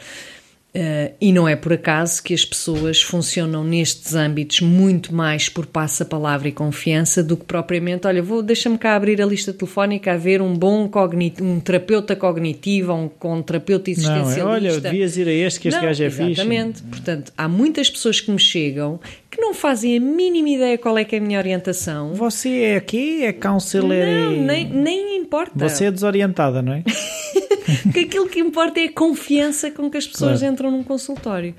Uh, 0.77 1.15
e 1.21 1.33
não 1.33 1.47
é 1.47 1.55
por 1.55 1.73
acaso 1.73 2.21
que 2.21 2.35
as 2.35 2.45
pessoas 2.45 3.01
funcionam 3.01 3.63
nestes 3.63 4.13
âmbitos 4.17 4.61
muito 4.61 5.15
mais 5.15 5.49
por 5.49 5.67
passa-palavra 5.67 6.49
e 6.49 6.53
confiança 6.53 7.23
do 7.23 7.37
que 7.37 7.45
propriamente, 7.45 8.09
olha, 8.09 8.21
vou 8.21 8.43
deixa-me 8.43 8.77
cá 8.77 8.97
abrir 8.97 9.23
a 9.23 9.27
lista 9.27 9.53
telefónica 9.53 10.13
a 10.13 10.17
ver 10.17 10.43
um 10.43 10.53
bom 10.53 10.89
cognitivo, 10.89 11.49
um 11.49 11.61
terapeuta 11.61 12.17
cognitivo, 12.17 12.93
um, 12.93 13.09
um 13.25 13.41
terapeuta 13.41 13.89
existencialista. 13.89 14.43
Não, 14.43 14.51
é, 14.51 14.53
olha, 14.53 14.81
devias 14.81 15.17
ir 15.17 15.29
a 15.29 15.33
este 15.33 15.61
que 15.61 15.69
este 15.69 15.81
não, 15.81 15.87
gajo 15.87 16.03
é 16.03 16.07
exatamente. 16.07 16.35
fixe. 16.35 16.51
Exatamente. 16.51 16.83
Portanto, 16.83 17.33
há 17.39 17.47
muitas 17.47 17.89
pessoas 17.89 18.21
que 18.21 18.33
me 18.33 18.39
chegam 18.41 18.99
que 19.31 19.41
não 19.41 19.55
fazem 19.55 19.97
a 19.97 20.01
mínima 20.01 20.49
ideia 20.49 20.77
qual 20.77 20.99
é 20.99 21.05
que 21.05 21.15
é 21.15 21.19
a 21.19 21.23
minha 21.23 21.39
orientação. 21.39 22.15
Você 22.15 22.49
é 22.63 22.77
aqui? 22.77 23.25
É 23.25 23.33
counselor? 23.33 23.95
Não, 23.95 24.33
nem, 24.33 24.69
nem 24.69 25.19
importa. 25.19 25.53
Você 25.55 25.85
é 25.85 25.91
desorientada, 25.93 26.61
não 26.61 26.73
é? 26.73 26.83
que 27.93 28.01
aquilo 28.01 28.29
que 28.29 28.41
importa 28.41 28.81
é 28.81 28.85
a 28.85 28.93
confiança 28.93 29.71
com 29.71 29.91
que 29.91 29.97
as 29.97 30.07
pessoas 30.07 30.41
claro. 30.41 30.53
entram 30.53 30.71
num 30.71 30.83
consultório. 30.83 31.55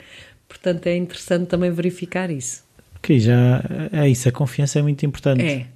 Portanto, 0.47 0.87
é 0.87 0.95
interessante 0.95 1.47
também 1.47 1.71
verificar 1.71 2.29
isso. 2.29 2.63
Que 3.01 3.19
já 3.19 3.63
é 3.91 4.09
isso, 4.09 4.27
a 4.29 4.31
confiança 4.31 4.79
é 4.79 4.81
muito 4.81 5.05
importante. 5.05 5.43
É. 5.43 5.67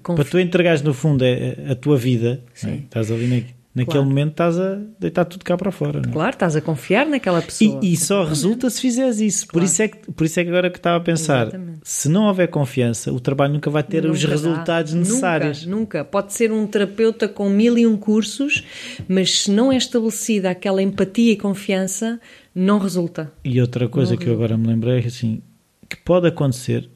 Para 0.00 0.24
tu 0.24 0.38
entregares 0.38 0.82
no 0.82 0.94
fundo 0.94 1.24
a, 1.24 1.72
a 1.72 1.74
tua 1.74 1.96
vida, 1.96 2.42
é? 2.64 2.74
estás 2.74 3.10
ali 3.10 3.26
na, 3.26 3.42
naquele 3.74 3.98
claro. 3.98 4.08
momento 4.08 4.30
estás 4.30 4.58
a 4.58 4.78
deitar 5.00 5.24
tudo 5.24 5.44
cá 5.44 5.56
para 5.56 5.72
fora. 5.72 6.00
Não 6.00 6.10
é? 6.10 6.12
Claro, 6.12 6.30
estás 6.30 6.54
a 6.54 6.60
confiar 6.60 7.06
naquela 7.06 7.42
pessoa. 7.42 7.80
E, 7.82 7.92
e 7.92 7.96
só 7.96 8.24
resulta 8.24 8.70
se 8.70 8.80
fizeres 8.80 9.20
isso. 9.20 9.46
Claro. 9.48 9.52
Por, 9.52 9.64
isso 9.64 9.82
é 9.82 9.88
que, 9.88 10.12
por 10.12 10.24
isso 10.24 10.38
é 10.38 10.44
que 10.44 10.48
agora 10.50 10.70
que 10.70 10.78
estava 10.78 10.96
a 10.98 11.00
pensar, 11.00 11.48
Exatamente. 11.48 11.80
se 11.82 12.08
não 12.08 12.26
houver 12.26 12.48
confiança, 12.48 13.12
o 13.12 13.18
trabalho 13.18 13.54
nunca 13.54 13.68
vai 13.68 13.82
ter 13.82 14.02
nunca 14.04 14.14
os 14.14 14.24
resultados 14.24 14.92
dá. 14.92 14.98
necessários. 14.98 15.66
Nunca, 15.66 15.98
nunca. 15.98 16.04
Pode 16.04 16.32
ser 16.32 16.52
um 16.52 16.66
terapeuta 16.66 17.26
com 17.26 17.50
mil 17.50 17.76
e 17.76 17.86
um 17.86 17.96
cursos, 17.96 18.64
mas 19.08 19.40
se 19.40 19.50
não 19.50 19.72
é 19.72 19.76
estabelecida 19.76 20.50
aquela 20.50 20.80
empatia 20.80 21.32
e 21.32 21.36
confiança, 21.36 22.20
não 22.54 22.78
resulta. 22.78 23.32
E 23.44 23.60
outra 23.60 23.88
coisa 23.88 24.12
não 24.12 24.18
que 24.18 24.24
resulta. 24.26 24.44
eu 24.44 24.46
agora 24.46 24.56
me 24.56 24.68
lembrei 24.68 25.00
é 25.00 25.06
assim, 25.06 25.42
que 25.88 25.96
pode 25.96 26.28
acontecer 26.28 26.88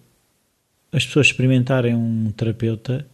as 0.93 1.05
pessoas 1.05 1.27
experimentarem 1.27 1.95
um 1.95 2.33
terapeuta 2.37 3.07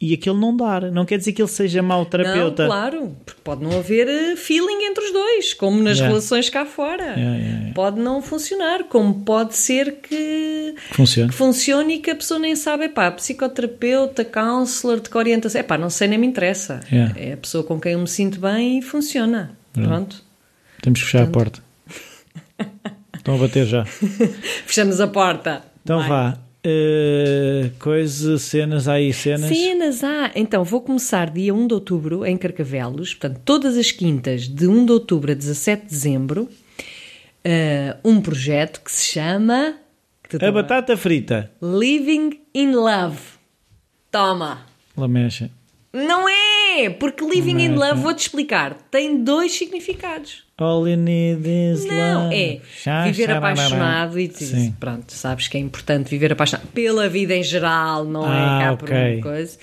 e 0.00 0.14
aquele 0.14 0.36
não 0.38 0.56
dar. 0.56 0.92
Não 0.92 1.04
quer 1.04 1.18
dizer 1.18 1.32
que 1.32 1.42
ele 1.42 1.48
seja 1.48 1.82
mau 1.82 2.06
terapeuta. 2.06 2.62
Não, 2.62 2.70
claro, 2.70 3.16
porque 3.26 3.40
pode 3.42 3.64
não 3.64 3.76
haver 3.78 4.06
eh, 4.08 4.36
feeling 4.36 4.84
entre 4.88 5.04
os 5.04 5.12
dois, 5.12 5.54
como 5.54 5.82
nas 5.82 5.96
Yeah. 5.98 6.08
relações 6.08 6.48
cá 6.48 6.64
fora. 6.64 7.02
Yeah, 7.02 7.36
yeah. 7.36 7.72
Pode 7.74 7.98
não 8.00 8.22
funcionar, 8.22 8.84
como 8.84 9.22
pode 9.24 9.56
ser 9.56 9.96
que, 10.00 10.74
Funciona. 10.92 11.28
que 11.30 11.34
funcione 11.34 11.94
e 11.94 11.98
que 11.98 12.10
a 12.12 12.14
pessoa 12.14 12.38
nem 12.38 12.54
sabe, 12.54 12.84
epá, 12.84 13.10
psicoterapeuta, 13.10 14.24
counselor, 14.24 15.00
de 15.00 15.10
que 15.10 15.18
orientação, 15.18 15.60
epá, 15.60 15.76
não 15.76 15.90
sei, 15.90 16.06
nem 16.06 16.18
me 16.18 16.26
interessa. 16.28 16.80
É 17.16 17.32
a 17.32 17.36
pessoa 17.36 17.64
com 17.64 17.80
quem 17.80 17.92
eu 17.94 17.98
me 17.98 18.06
sinto 18.08 18.40
bem 18.40 18.78
e 18.78 18.82
funciona. 18.82 19.58
Pronto. 19.72 20.22
Temos 20.80 21.00
que 21.00 21.06
fechar 21.06 21.24
a 21.24 21.26
porta. 21.26 21.60
Estão 23.16 23.34
a 23.34 23.38
bater 23.38 23.66
já. 23.66 23.84
Fechamos 24.64 25.00
a 25.00 25.08
porta. 25.08 25.62
Então 25.82 26.06
vá. 26.06 26.38
Eh, 26.64 27.70
coisa, 27.78 28.36
cenas, 28.38 28.88
há 28.88 28.94
aí 28.94 29.12
cenas. 29.12 29.48
Cenas, 29.48 30.02
ah, 30.02 30.30
então 30.34 30.64
vou 30.64 30.80
começar 30.80 31.30
dia 31.30 31.54
1 31.54 31.66
de 31.66 31.74
outubro 31.74 32.26
em 32.26 32.36
Carcavelos, 32.36 33.14
portanto, 33.14 33.40
todas 33.44 33.76
as 33.76 33.92
quintas, 33.92 34.48
de 34.48 34.66
1 34.66 34.84
de 34.84 34.92
outubro 34.92 35.30
a 35.30 35.34
17 35.34 35.84
de 35.84 35.88
dezembro, 35.88 36.48
ah, 37.44 37.96
um 38.04 38.20
projeto 38.20 38.80
que 38.82 38.90
se 38.90 39.04
chama 39.12 39.76
que 40.28 40.44
A 40.44 40.52
batata 40.52 40.96
frita. 40.96 41.50
Living 41.62 42.40
in 42.54 42.72
Love. 42.72 43.18
Toma! 44.10 44.66
Lamecha. 44.96 45.50
Não 45.92 46.28
é! 46.28 46.90
Porque 46.90 47.24
Living 47.24 47.60
in 47.62 47.68
Mas, 47.70 47.78
Love, 47.78 47.94
não. 47.94 48.02
vou-te 48.02 48.18
explicar, 48.20 48.74
tem 48.90 49.22
dois 49.24 49.52
significados. 49.52 50.44
All 50.58 50.86
you 50.88 50.96
need 50.96 51.42
is 51.48 51.84
Não, 51.84 52.24
love. 52.24 52.34
é 52.34 52.60
viver 53.06 53.30
apaixonado 53.30 54.18
e 54.18 54.26
diz, 54.28 54.70
pronto, 54.78 55.12
sabes 55.12 55.46
que 55.48 55.56
é 55.56 55.60
importante 55.60 56.10
viver 56.10 56.32
apaixonado 56.32 56.66
pela 56.68 57.08
vida 57.08 57.34
em 57.34 57.42
geral, 57.42 58.04
não 58.04 58.24
Ah, 58.24 58.58
é 58.60 58.64
cá 58.64 58.76
por 58.76 58.88
ok. 58.90 59.14
uma 59.14 59.22
coisa. 59.22 59.58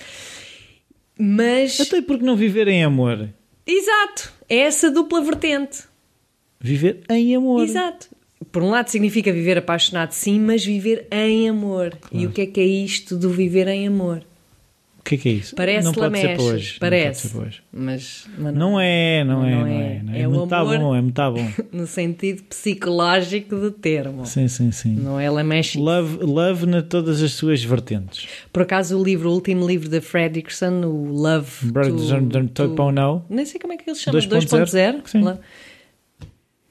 Mas, 1.18 1.80
Até 1.80 2.02
porque 2.02 2.24
não 2.24 2.36
viver 2.36 2.68
em 2.68 2.82
amor? 2.84 3.28
exato, 3.66 4.32
é 4.48 4.58
essa 4.58 4.90
dupla 4.90 5.20
vertente. 5.22 5.84
Viver 6.60 7.02
em 7.10 7.36
amor. 7.36 7.62
Exato. 7.62 8.08
Por 8.52 8.62
um 8.62 8.70
lado 8.70 8.88
significa 8.88 9.32
viver 9.32 9.58
apaixonado, 9.58 10.12
sim, 10.12 10.40
mas 10.40 10.64
viver 10.64 11.06
em 11.10 11.48
amor. 11.48 11.92
E 12.12 12.26
o 12.26 12.30
que 12.30 12.42
é 12.42 12.46
que 12.46 12.60
é 12.60 12.64
isto 12.64 13.16
do 13.16 13.30
viver 13.30 13.68
em 13.68 13.86
amor? 13.86 14.22
O 15.06 15.08
que 15.08 15.14
é 15.14 15.18
que 15.18 15.28
é 15.28 15.32
isso? 15.32 15.54
Parece 15.54 15.84
não 15.84 15.92
pode 15.94 16.18
ser 16.18 16.40
hoje. 16.40 16.76
parece. 16.80 17.32
Não 17.32 17.42
hoje. 17.44 17.62
Mas, 17.72 18.26
mas 18.36 18.54
Não 18.54 18.80
é, 18.80 19.22
não, 19.22 19.44
é, 19.44 19.50
Não 19.52 19.60
não 19.60 19.66
é. 19.68 19.70
é. 19.70 20.02
não 20.02 20.12
é. 20.14 20.20
É 20.22 20.26
o 20.26 20.30
muito 20.32 20.48
tá 20.48 20.64
bom, 20.64 20.96
é 20.96 21.00
muito 21.00 21.14
tá 21.14 21.30
bom. 21.30 21.48
no 21.72 21.86
sentido 21.86 22.42
psicológico 22.42 23.54
do 23.54 23.70
termo. 23.70 24.26
Sim, 24.26 24.48
sim, 24.48 24.72
sim. 24.72 24.96
Não 24.96 25.20
é 25.20 25.30
lamechice. 25.30 25.78
Love, 25.78 26.24
love 26.24 26.66
na 26.66 26.82
todas 26.82 27.22
as 27.22 27.30
suas 27.34 27.62
vertentes. 27.62 28.26
Por 28.52 28.62
acaso 28.62 28.98
o 28.98 29.04
livro, 29.04 29.30
o 29.30 29.32
último 29.32 29.64
livro 29.64 29.88
da 29.88 30.00
Fredrickson, 30.00 30.80
o 30.84 31.12
Love 31.12 31.50
Brothers 31.70 32.08
to, 32.32 32.48
to- 32.52 32.62
About 32.64 32.92
Now. 32.92 33.24
Nem 33.30 33.46
sei 33.46 33.60
como 33.60 33.74
é 33.74 33.76
que 33.76 33.88
ele 33.88 33.94
se 33.96 34.02
chama, 34.02 34.18
2.0? 34.18 34.64
2.0? 34.64 35.00
Sim. 35.04 35.22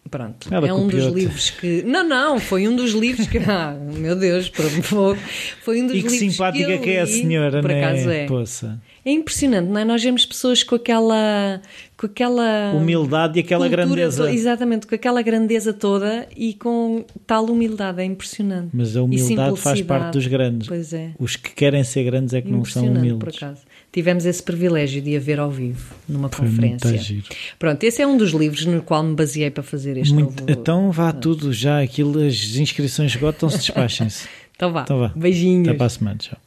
Pronto, 0.10 0.48
Ela 0.54 0.68
é 0.68 0.74
um 0.74 0.88
dos 0.88 1.06
livros 1.06 1.50
que. 1.50 1.82
Não, 1.84 2.08
não, 2.08 2.40
foi 2.40 2.68
um 2.68 2.76
dos 2.76 2.92
livros 2.94 3.28
que. 3.28 3.40
Ah, 3.48 3.74
meu 3.74 4.16
Deus, 4.16 4.50
para 4.50 4.66
mim 4.70 4.82
foi, 4.82 5.18
foi 5.64 5.82
um 5.82 5.88
dos 5.88 5.96
E 5.98 6.04
que 6.04 6.08
livros 6.10 6.32
simpática 6.32 6.72
eu 6.72 6.80
que 6.80 6.90
é 6.92 7.02
a 7.02 7.06
li, 7.06 7.12
senhora, 7.12 7.62
Por 7.62 7.70
né? 7.70 7.84
acaso 7.84 8.10
é. 8.10 8.26
Poça. 8.28 8.82
É 9.04 9.12
impressionante, 9.12 9.68
não 9.70 9.80
é? 9.80 9.86
Nós 9.86 10.04
vemos 10.04 10.26
pessoas 10.26 10.64
com 10.64 10.76
aquela. 10.76 11.62
com 11.98 12.06
aquela. 12.06 12.74
Humildade 12.76 13.40
e 13.40 13.42
aquela 13.42 13.68
grandeza. 13.68 14.32
exatamente, 14.32 14.88
com 14.88 14.96
aquela 14.96 15.22
grandeza 15.22 15.74
toda 15.74 16.28
e 16.36 16.54
com 16.54 17.04
tal 17.26 17.46
humildade, 17.46 18.02
é 18.02 18.06
impressionante. 18.06 18.70
Mas 18.74 18.96
a 18.96 19.04
humildade 19.04 19.60
faz 19.60 19.82
parte 19.82 20.14
dos 20.14 20.28
grandes. 20.28 20.68
Pois 20.68 20.94
é. 20.94 21.12
Os 21.20 21.36
que 21.36 21.52
querem 21.54 21.84
ser 21.84 22.04
grandes 22.04 22.34
é 22.34 22.42
que 22.42 22.50
não 22.52 22.64
são 22.66 22.84
Impressionante, 22.86 23.14
por 23.20 23.24
humildes. 23.30 23.44
acaso. 23.44 23.62
Tivemos 23.96 24.26
esse 24.26 24.44
privilégio 24.44 25.02
de 25.02 25.16
a 25.16 25.20
ver 25.22 25.40
ao 25.40 25.50
vivo, 25.50 25.96
numa 26.06 26.28
Foi 26.28 26.46
conferência. 26.50 26.98
giro. 26.98 27.28
Pronto, 27.58 27.82
esse 27.82 28.02
é 28.02 28.06
um 28.06 28.18
dos 28.18 28.32
livros 28.32 28.66
no 28.66 28.82
qual 28.82 29.02
me 29.02 29.16
baseei 29.16 29.50
para 29.50 29.64
fazer 29.64 29.96
este 29.96 30.14
Muito- 30.14 30.42
novo... 30.42 30.52
Então 30.52 30.92
vá 30.92 31.14
tudo 31.14 31.54
já, 31.54 31.82
aquilo, 31.82 32.20
as 32.22 32.58
inscrições 32.58 33.14
esgotam-se, 33.14 33.58
despachem-se. 33.58 34.28
Então 34.54 34.74
vá, 34.74 34.82
Então 34.84 35.00
vá. 35.00 35.14
beijinhos. 35.16 35.70
Até 35.70 35.78
para 35.78 35.86
a 35.86 35.90
semana, 35.90 36.18
tchau. 36.18 36.38